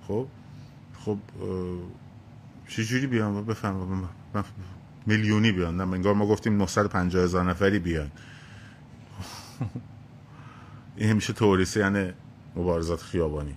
خب 0.08 0.26
خب 1.04 1.18
چجوری 2.68 3.06
بیان؟ 3.06 3.44
بفهم 3.44 4.08
میلیونی 5.06 5.52
بیان. 5.52 5.76
نه 5.76 5.92
انگار 5.92 6.14
ما 6.14 6.26
گفتیم 6.26 6.56
950 6.56 7.24
هزار 7.24 7.44
نفری 7.44 7.78
بیان. 7.78 8.10
این 10.96 11.10
همیشه 11.10 11.34
یعنی 11.76 12.12
مبارزات 12.56 13.02
خیابانی. 13.02 13.56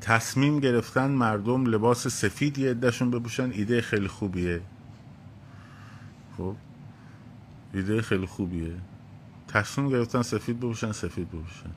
تصمیم 0.00 0.60
گرفتن 0.60 1.10
مردم 1.10 1.64
لباس 1.64 2.06
سفید 2.06 2.58
یه 2.58 2.70
عدهشون 2.70 3.10
بپوشن 3.10 3.50
ایده 3.50 3.80
خیلی 3.80 4.08
خوبیه. 4.08 4.60
خب 6.36 6.54
ایده 7.74 8.02
خیلی 8.02 8.26
خوبیه. 8.26 8.74
تصمیم 9.48 9.88
گرفتن 9.88 10.22
سفید 10.22 10.56
بپوشن 10.56 10.92
سفید 10.92 11.28
بپوشن. 11.28 11.70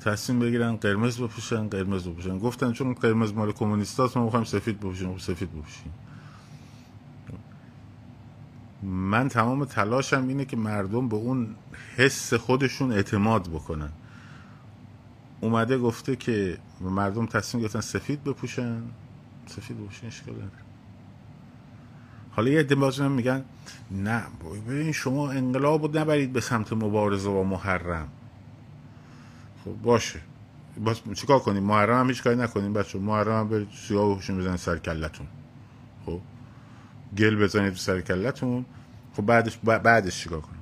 تصمیم 0.00 0.38
بگیرن 0.38 0.76
قرمز 0.76 1.20
بپوشن 1.20 1.68
قرمز 1.68 2.08
بپوشن. 2.08 2.38
گفتن 2.38 2.72
چون 2.72 2.94
قرمز 2.94 3.32
مال 3.32 3.52
کمونیستاست 3.52 4.16
ما 4.16 4.24
می‌خوایم 4.24 4.44
سفید 4.44 4.78
بپوشیم 4.78 5.18
سفید 5.18 5.50
بپوشیم. 5.52 5.92
من 8.86 9.28
تمام 9.28 9.64
تلاشم 9.64 10.28
اینه 10.28 10.44
که 10.44 10.56
مردم 10.56 11.08
به 11.08 11.16
اون 11.16 11.54
حس 11.96 12.34
خودشون 12.34 12.92
اعتماد 12.92 13.48
بکنن. 13.48 13.90
اومده 15.40 15.78
گفته 15.78 16.16
که 16.16 16.58
مردم 16.80 17.26
تصمیم 17.26 17.62
گرفتن 17.62 17.80
سفید 17.80 18.24
بپوشن. 18.24 18.82
سفید 19.46 19.76
بپوشن 19.80 20.06
اشکال 20.06 20.34
حالا 22.30 22.50
یه 22.50 22.60
عده 22.60 23.08
میگن 23.08 23.44
نه 23.90 24.22
ببین 24.68 24.92
شما 24.92 25.30
انقلاب 25.30 25.82
رو 25.82 26.00
نبرید 26.00 26.32
به 26.32 26.40
سمت 26.40 26.72
مبارزه 26.72 27.30
و 27.30 27.42
محرم. 27.42 28.08
خب 29.64 29.72
باشه. 29.82 30.20
باز 30.84 31.00
چیکار 31.14 31.38
کنیم؟ 31.38 31.62
محرم 31.62 32.00
هم 32.00 32.08
هیچ 32.08 32.22
کاری 32.22 32.36
نکنیم 32.36 32.72
بچه 32.72 32.98
محرم 32.98 33.40
هم 33.40 33.48
برید 33.48 33.68
سیاه 33.88 34.16
بزنید 34.16 34.56
سر 34.56 34.78
کلتون. 34.78 35.26
گل 37.18 37.36
بزنید 37.36 37.74
سر 37.74 38.00
کلتون 38.00 38.64
خب 39.16 39.26
بعدش 39.26 39.56
بعدش 39.56 40.22
چیکار 40.22 40.40
کنیم؟ 40.40 40.56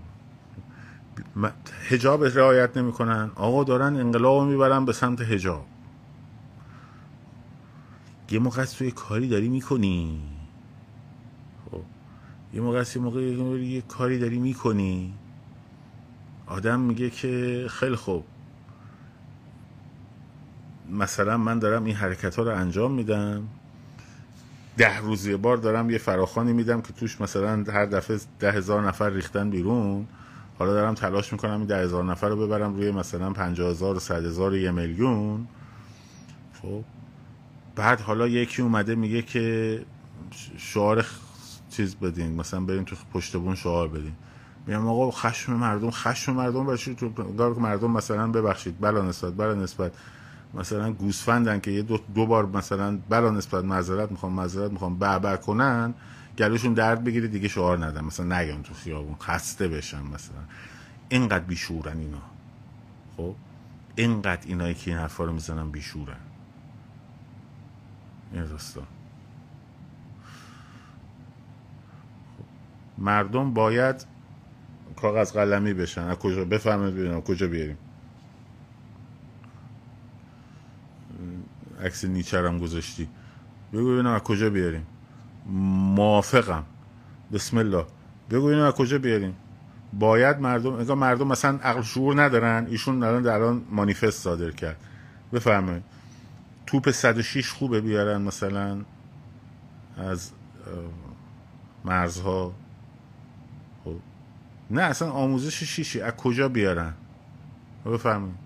هجاب 1.88 2.24
رعایت 2.24 2.76
نمی‌کنن. 2.76 3.30
آقا 3.34 3.64
دارن 3.64 3.96
انقلاب 3.96 4.48
می‌برن 4.48 4.84
به 4.84 4.92
سمت 4.92 5.20
هجاب 5.20 5.66
یه 8.30 8.38
موقع 8.38 8.64
توی 8.64 8.90
کاری 8.90 9.28
داری 9.28 9.48
می‌کنی. 9.48 10.20
خب. 11.70 11.80
یه 12.54 12.60
موقع 12.60 12.84
یه 12.96 13.00
موقع 13.00 13.20
یه 13.60 13.80
کاری 13.80 14.18
داری 14.18 14.38
می‌کنی. 14.38 15.14
آدم 16.46 16.80
میگه 16.80 17.10
که 17.10 17.66
خیلی 17.70 17.96
خوب. 17.96 18.24
مثلا 20.90 21.36
من 21.36 21.58
دارم 21.58 21.84
این 21.84 21.96
حرکت 21.96 22.36
ها 22.36 22.42
رو 22.42 22.50
انجام 22.50 22.92
میدم. 22.92 23.48
ده 24.76 24.98
روز 24.98 25.26
یه 25.26 25.36
بار 25.36 25.56
دارم 25.56 25.90
یه 25.90 25.98
فراخانی 25.98 26.52
میدم 26.52 26.80
که 26.82 26.92
توش 26.92 27.20
مثلا 27.20 27.64
هر 27.72 27.86
دفعه 27.86 28.18
ده 28.38 28.52
هزار 28.52 28.88
نفر 28.88 29.10
ریختن 29.10 29.50
بیرون. 29.50 30.06
حالا 30.58 30.72
دارم 30.72 30.94
تلاش 30.94 31.32
می‌کنم 31.32 31.58
این 31.58 31.66
ده 31.66 31.76
هزار 31.76 32.04
نفر 32.04 32.28
رو 32.28 32.46
ببرم 32.46 32.74
روی 32.76 32.90
مثلا 32.90 33.30
پنجاه 33.32 33.70
هزار 33.70 33.96
و 33.96 34.00
صد 34.00 34.24
هزار 34.24 34.56
یه 34.56 34.70
میلیون. 34.70 35.46
خب. 36.62 36.84
بعد 37.76 38.00
حالا 38.00 38.28
یکی 38.28 38.62
اومده 38.62 38.94
میگه 38.94 39.22
که 39.22 39.80
شعار 40.56 41.06
چیز 41.70 41.96
بدین 41.96 42.34
مثلا 42.36 42.60
بریم 42.60 42.84
تو 42.84 42.96
پشت 43.12 43.36
بون 43.36 43.54
شعار 43.54 43.88
بدین. 43.88 44.12
میگم 44.66 44.88
آقا 44.88 45.10
خشم 45.10 45.52
مردم 45.52 45.90
خشم 45.90 46.32
مردم 46.32 46.64
باشید 46.64 46.96
تو 46.96 47.12
مردم 47.60 47.90
مثلا 47.90 48.26
ببخشید 48.26 48.80
بلا 48.80 49.02
نسبت 49.02 49.32
بلا 49.32 49.54
نسبت. 49.54 49.92
مثلا 50.54 50.92
گوسفندن 50.92 51.60
که 51.60 51.70
یه 51.70 51.82
دو, 51.82 51.98
دو 52.14 52.26
بار 52.26 52.46
مثلا 52.46 52.98
بلا 53.08 53.30
نسبت 53.30 53.64
معذرت 53.64 54.10
می‌خوام 54.10 54.32
معذرت 54.32 54.70
می‌خوام 54.70 54.98
بعبع 54.98 55.36
کنن 55.36 55.94
گلوشون 56.38 56.74
درد 56.74 57.04
بگیره 57.04 57.28
دیگه 57.28 57.48
شعار 57.48 57.86
ندن. 57.86 58.04
مثلا 58.04 58.40
نگم 58.40 58.62
تو 58.62 58.74
خیابون 58.74 59.16
خسته 59.20 59.68
بشن 59.68 60.02
مثلا. 60.02 60.40
اینقدر 61.08 61.44
بیشورن 61.44 61.98
اینا. 61.98 62.22
خب؟ 63.16 63.34
اینقدر 63.96 64.46
اینایی 64.46 64.74
که 64.74 64.90
این 64.90 65.00
حرفا 65.00 65.24
رو 65.24 65.32
می‌زنن 65.32 65.70
بیشورن. 65.70 66.16
این 68.32 68.46
خب. 68.46 68.80
مردم 72.98 73.54
باید 73.54 74.06
کاغذ 74.96 75.32
قلمی 75.32 75.74
بشن. 75.74 76.02
از 76.02 76.16
کجا؟ 76.16 76.44
بفهمید 76.44 76.94
ببینم 76.94 77.20
کجا 77.20 77.48
بیاریم. 77.48 77.78
عکس 81.84 82.04
نیچرم 82.04 82.58
گذاشتی. 82.58 83.08
بگو 83.72 83.92
ببینم 83.92 84.12
از 84.12 84.20
کجا 84.22 84.50
بیاریم. 84.50 84.86
موافقم. 85.96 86.64
بسم 87.32 87.58
الله. 87.58 87.86
بگو 88.30 88.46
ببینم 88.46 88.62
از 88.62 88.72
کجا 88.74 88.98
بیاریم. 88.98 89.36
باید 89.92 90.38
مردم 90.38 90.80
اگه 90.80 90.94
مردم 90.94 91.26
مثلا 91.26 91.58
عقل 91.58 91.82
شعور 91.82 92.22
ندارن 92.22 92.66
ایشون 92.66 93.02
الان 93.02 93.22
در 93.22 93.32
الان 93.34 93.62
مانیفست 93.70 94.22
صادر 94.22 94.50
کرد. 94.50 94.76
بفرمایید. 95.32 95.82
توپ 96.66 96.90
106 96.90 97.50
خوبه 97.50 97.80
بیارن 97.80 98.22
مثلا 98.22 98.84
از 99.96 100.30
مرزها. 101.84 102.54
خب. 103.84 103.96
نه 104.70 104.82
اصلا 104.82 105.10
آموزش 105.10 105.64
شیشی. 105.64 106.00
از 106.00 106.12
کجا 106.12 106.48
بیارن؟ 106.48 106.94
بفرمایید. 107.86 108.43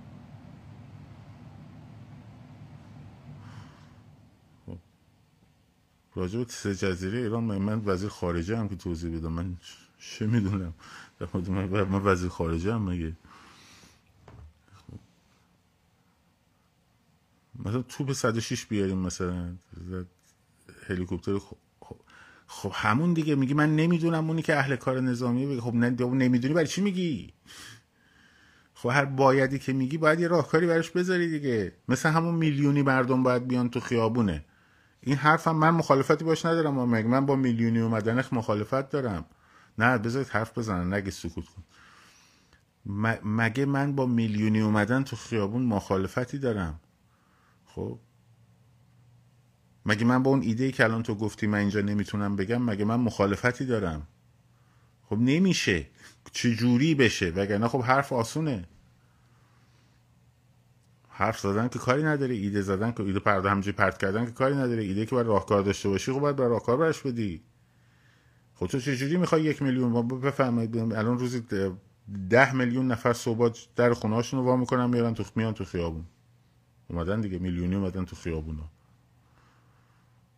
راجع 6.19 6.39
به 6.39 6.47
سه 6.49 6.75
جزیره 6.75 7.19
ایران 7.19 7.45
من 7.45 7.83
وزیر 7.85 8.09
خارجه 8.09 8.59
هم 8.59 8.69
که 8.69 8.77
توضیح 8.77 9.19
بدم. 9.19 9.33
من 9.33 9.57
چه 9.99 10.27
می‌دونم؟ 10.27 10.75
من 11.73 12.03
وزیر 12.05 12.29
خارجه 12.29 12.75
هم 12.75 12.83
مگه؟ 12.83 13.13
مثلا 17.65 17.83
توپ 17.83 18.13
106 18.13 18.67
بیاریم 18.67 18.99
مثلا. 18.99 19.55
هلیکوپتر 20.89 21.39
خب 21.39 21.57
خب 22.47 22.73
همون 22.75 23.13
دیگه 23.13 23.35
میگی 23.35 23.55
من 23.55 23.77
نمی‌دونم 23.77 24.29
اونی 24.29 24.43
که 24.43 24.57
اهل 24.57 24.77
کار 24.77 25.01
نظامی 25.01 25.47
بگه 25.47 25.61
خب 25.61 25.75
نمی‌دونی 25.75 26.55
برای 26.55 26.67
چی 26.67 26.81
میگی؟ 26.81 27.33
خب 28.75 28.89
هر 28.89 29.05
بایدی 29.05 29.59
که 29.59 29.73
میگی 29.73 29.99
باید 29.99 30.21
یه 30.21 30.29
راهکاری 30.29 30.67
براش 30.67 30.91
بذاری 30.91 31.31
دیگه. 31.31 31.73
مثل 31.89 32.09
همون 32.09 32.35
میلیونی 32.35 32.83
مردم 32.83 33.23
باید 33.23 33.49
بیان 33.49 33.71
تو 33.71 33.81
خیابونه. 33.81 34.45
این 35.09 35.17
حرفم 35.17 35.57
من 35.57 35.71
مخالفتی 35.71 36.25
باش 36.25 36.47
ندارم 36.47 36.89
مگه 36.89 37.09
من 37.09 37.27
با 37.27 37.37
میلیونی 37.37 37.79
اومدن 37.79 38.25
مخالفت 38.33 38.91
دارم؟ 38.91 39.25
نه 39.79 39.99
بذارید 39.99 40.29
حرف 40.29 40.59
بزنن 40.59 40.95
نگه 40.95 41.11
سکوت 41.11 41.45
کن. 41.45 41.63
مگه 43.25 43.65
من 43.67 43.95
با 43.95 44.07
میلیونی 44.07 44.61
اومدن 44.61 45.05
تو 45.05 45.17
خیابون 45.17 45.63
مخالفتی 45.63 46.39
دارم؟ 46.39 46.81
خب؟ 47.65 47.99
مگه 49.87 50.05
من 50.05 50.23
با 50.23 50.31
اون 50.31 50.43
ایده 50.43 50.73
که 50.73 50.85
الان 50.85 51.03
تو 51.03 51.15
گفتی 51.15 51.47
من 51.47 51.59
اینجا 51.59 51.81
نمی‌تونم 51.81 52.37
بگم 52.37 52.63
مگه 52.63 52.85
من 52.85 53.01
مخالفتی 53.01 53.67
دارم؟ 53.67 54.07
خب 55.03 55.19
نمیشه. 55.19 55.87
چه 56.33 56.55
جوری 56.55 56.95
بشه؟ 56.95 57.31
وگرنه 57.31 57.69
خب 57.69 57.81
حرف 57.81 58.13
آسونه. 58.13 58.65
حرف 61.19 61.41
زدن 61.41 61.69
که 61.69 61.79
کاری 61.79 62.03
نداره 62.03 62.35
ایده 62.35 62.63
زدن 62.63 62.93
که 62.93 63.03
ایده 63.03 63.19
پرده 63.19 63.51
همجوری 63.51 63.77
پرت 63.77 63.99
کردن 63.99 64.25
که 64.25 64.31
کاری 64.31 64.55
نداره 64.55 64.83
ایده 64.83 65.07
که 65.07 65.15
باید 65.15 65.27
راهکار 65.27 65.63
داشته 65.63 65.89
باشی 65.89 66.13
خب 66.13 66.19
باید 66.19 66.37
برای 66.37 66.51
راهکار 66.51 66.77
برش 66.77 67.03
بدی. 67.03 67.43
خب 68.55 68.67
تو 68.67 68.81
چجوری 68.81 69.17
می‌خوای 69.17 69.43
یک 69.43 69.63
میلیون 69.63 70.09
بفرمایید 70.09 70.77
الان 70.77 71.19
روزی 71.19 71.45
ده 72.31 72.55
میلیون 72.55 72.87
نفر 72.87 73.13
صبح 73.13 73.53
در 73.77 73.93
خونه 73.93 74.15
هاشون 74.15 74.41
رو 74.41 74.47
وا 74.47 74.57
می‌کنن 74.57 74.87
میارن 74.91 75.15
تو 75.15 75.25
میان 75.37 75.55
تو 75.55 75.65
خیابون. 75.65 76.05
اومدن 76.89 77.21
دیگه 77.21 77.39
میلیونی 77.39 77.75
اومدن 77.75 78.05
تو 78.05 78.17
خیابونا. 78.17 78.71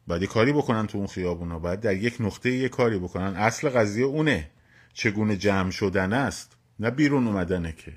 باید 0.06 0.24
کاری 0.24 0.52
بکنن 0.52 0.86
تو 0.86 0.98
اون 0.98 1.06
خیابونا. 1.06 1.58
باید 1.58 1.80
در 1.80 1.96
یک 1.96 2.16
نقطه 2.20 2.50
یه 2.50 2.68
کاری 2.68 2.98
بکنن. 2.98 3.36
اصل 3.36 3.68
قضیه 3.68 4.04
اونه. 4.04 4.50
چگونه 4.92 5.36
جمع 5.36 5.70
شدن 5.70 6.12
است. 6.12 6.56
نه 6.78 6.90
بیرون 6.90 7.26
اومدنه 7.26 7.72
که. 7.72 7.92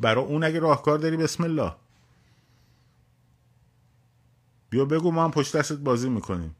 برای 0.00 0.24
اون 0.24 0.44
اگه 0.44 0.58
راهکار 0.58 0.98
داری 0.98 1.16
بسم 1.16 1.44
الله. 1.44 1.72
بیا 4.70 4.84
بگو 4.84 5.10
ما 5.10 5.24
هم 5.24 5.30
پشت 5.30 5.56
دستت 5.56 5.78
بازی 5.78 6.08
می‌کنیم. 6.08 6.56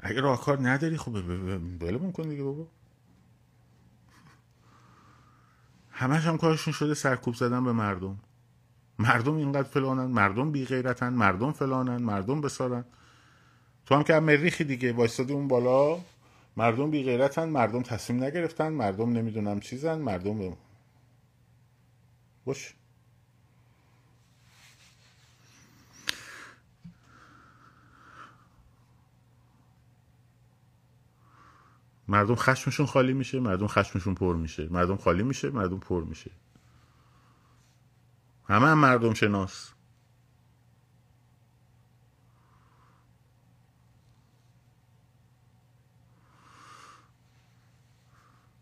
اگه 0.00 0.20
راهکار 0.20 0.68
نداری 0.68 0.96
خب 0.96 1.14
ولمون 1.80 2.12
کن 2.12 2.28
دیگه 2.28 2.42
بابا. 2.42 2.66
همش 5.90 6.26
هم 6.26 6.38
کارشون 6.38 6.72
شده 6.72 6.94
سرکوب 6.94 7.34
زدن 7.34 7.64
به 7.64 7.72
مردم. 7.72 8.18
مردم 8.98 9.34
اینقدر 9.34 9.68
فلانن 9.68 10.06
مردم 10.06 10.52
بی 10.52 10.64
غیرتن 10.64 11.12
مردم 11.12 11.52
فلانن 11.52 12.02
مردم 12.02 12.40
بسارن. 12.40 12.84
تو 13.86 13.94
هم 13.94 14.02
که 14.02 14.14
مریخی 14.14 14.64
دیگه 14.64 14.92
وایستادی 14.92 15.32
اون 15.32 15.48
بالا. 15.48 16.00
مردم 16.56 16.90
بی 16.90 17.02
غیرتن 17.02 17.48
مردم 17.48 17.82
تصمیم 17.82 18.24
نگرفتن 18.24 18.68
مردم 18.68 19.12
نمی‌دونم 19.12 19.60
چیزن 19.60 19.98
مردم 19.98 20.56
باش 22.44 22.74
مردم 32.08 32.34
خشمشون 32.34 32.86
خالی 32.86 33.12
میشه 33.12 33.40
مردم 33.40 33.66
خشمشون 33.66 34.14
پر 34.14 34.36
میشه. 34.36 34.68
مردم 34.68 34.96
خالی 34.96 35.22
میشه 35.22 35.50
مردم 35.50 35.78
پر 35.78 36.04
میشه. 36.04 36.30
همه 38.48 38.66
هم 38.66 38.78
مردم 38.78 39.14
شناس. 39.14 39.72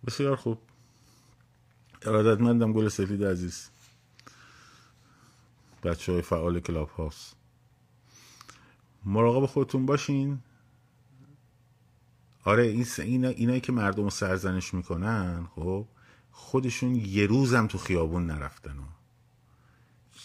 بسیار 0.07 0.37
خوب. 0.37 0.72
ارادتمندم 2.07 2.73
گل 2.73 2.89
سفید 2.89 3.25
عزیز. 3.25 3.69
بچه 5.83 6.13
های 6.13 6.23
فعال 6.23 6.61
کلاب 6.61 6.91
هاست 6.91 7.37
مراقب 9.05 9.47
خودتون 9.47 9.87
باشین. 9.87 10.39
آره 12.45 12.63
این 12.63 12.87
اینا 12.99 13.29
اینایی 13.29 13.61
که 13.61 13.73
مردم 13.73 14.03
رو 14.03 14.11
سرزنش 14.11 14.75
می‌کنن 14.75 15.47
خب 15.55 15.87
خودشون 16.31 16.95
یه 16.95 17.27
روزم 17.27 17.67
تو 17.67 17.79
خیابون 17.79 18.27
نرفتن. 18.27 18.79
و 18.79 18.85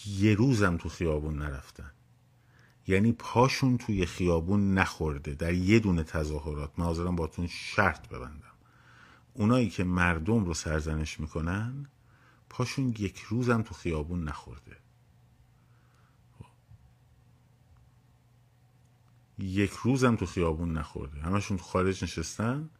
یه 0.06 0.34
روزم 0.34 0.76
تو 0.76 0.88
خیابون 0.88 1.38
نرفتن. 1.38 1.90
یعنی 2.86 3.12
پاشون 3.12 3.78
توی 3.78 4.06
خیابون 4.06 4.74
نخورده 4.74 5.34
در 5.34 5.54
یه 5.54 5.78
دونه 5.78 6.02
تظاهرات. 6.02 6.78
من 6.78 6.84
حاضرم 6.84 7.16
باتون 7.16 7.46
شرط 7.46 8.08
ببندم. 8.08 8.47
اونایی 9.38 9.70
که 9.70 9.84
مردم 9.84 10.44
رو 10.44 10.54
سرزنش 10.54 11.20
می‌کنن 11.20 11.86
پاشون 12.48 12.88
یک 12.88 13.20
روزم 13.20 13.62
تو 13.62 13.74
خیابون 13.74 14.24
نخورده. 14.24 14.76
یک 19.38 19.70
روزم 19.70 20.16
تو 20.16 20.26
خیابون 20.26 20.72
نخورده. 20.72 21.20
همشون 21.20 21.56
تو 21.56 21.62
خارج 21.62 22.04
نشستن. 22.04 22.70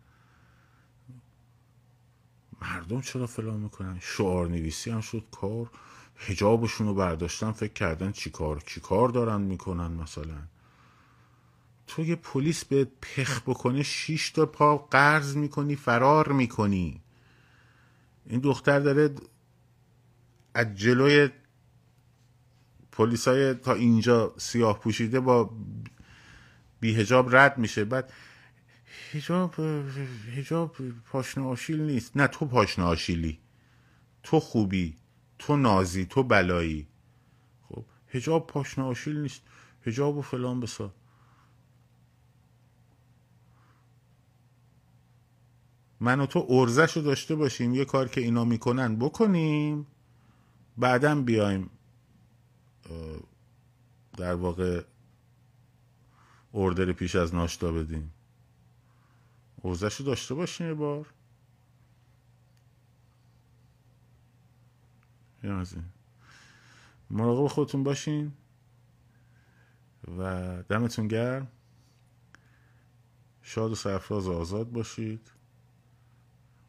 مردم 2.63 3.01
چرا 3.01 3.27
فلان 3.27 3.61
می‌کنن؟ 3.61 3.99
شعار 4.01 4.49
نویسی 4.49 4.91
هم 4.91 5.01
شد 5.01 5.25
کار 5.31 5.71
هجابشون 6.17 6.87
رو 6.87 6.95
برداشتن 6.95 7.53
فکر 7.53 7.73
کردن 7.73 8.13
چیکار 8.13 8.61
چیکار 8.61 9.09
دارن 9.09 9.41
می‌کنن 9.41 9.93
مثلا. 9.93 10.43
تو 11.89 12.05
یه 12.05 12.17
پلیس 12.17 12.65
به 12.65 12.85
پخ 12.85 13.43
بکنه 13.43 13.83
شیش 13.83 14.31
تا 14.31 14.47
پا 14.47 14.77
قرض 14.77 15.37
می‌کنی 15.37 15.77
فرار 15.77 16.33
می‌کنی. 16.33 17.01
این 18.27 18.41
دختر 18.41 18.81
داره 18.81 19.15
از 20.55 20.75
جلوی 20.75 21.29
پلیسای 22.93 23.55
تا 23.55 23.75
اینجا 23.75 24.35
سیاه 24.37 24.81
پوشیده 24.81 25.21
با 25.21 25.51
بی 26.81 26.95
هجاب 26.95 27.37
رد 27.37 27.59
میشه. 27.59 27.85
بعد 27.85 28.13
هجاب 29.13 29.55
هجاب 30.37 30.77
پاشنه 31.05 31.45
آشیل 31.45 31.81
نیست. 31.81 32.17
نه 32.17 32.27
تو 32.27 32.47
پاشنه 32.47 32.85
آشیلی. 32.85 33.39
تو 34.23 34.41
خوبی 34.41 34.97
تو 35.39 35.57
نازی 35.57 36.07
تو 36.07 36.23
بلایی. 36.23 36.89
خب 37.69 37.85
هجاب 38.09 38.47
پاشنه 38.47 38.85
آشیل 38.85 39.17
نیست. 39.17 39.43
هجاب 39.87 40.17
و 40.17 40.23
فلان 40.23 40.61
بسا 40.61 40.95
من 46.01 46.21
و 46.21 46.27
تو 46.27 46.47
ارزش 46.49 46.97
رو 46.97 47.03
داشته 47.03 47.35
باشیم 47.35 47.75
یه 47.75 47.85
کار 47.85 48.09
که 48.09 48.21
اینا 48.21 48.45
می‌کنن 48.45 48.97
بکنیم 48.97 49.87
بعدا 50.77 51.15
بیایم 51.15 51.71
در 54.17 54.35
واقع 54.35 54.85
اردر 56.55 56.93
پیش 56.93 57.17
از 57.17 57.35
ناشتا 57.35 57.73
بدیم. 57.73 58.13
ارزش 59.65 59.95
رو 59.95 60.07
داشته 60.07 60.35
باشیم 60.35 60.67
یه 60.67 60.75
بار. 60.75 61.07
مراقب 67.11 67.47
خودتون 67.47 67.85
باشین 67.85 68.33
و 70.19 70.63
دمتون 70.63 71.09
گرم. 71.09 71.49
شاد 73.43 73.71
و 73.71 73.75
سرفراز 73.75 74.27
و 74.27 74.33
آزاد 74.33 74.73
باشید. 74.73 75.31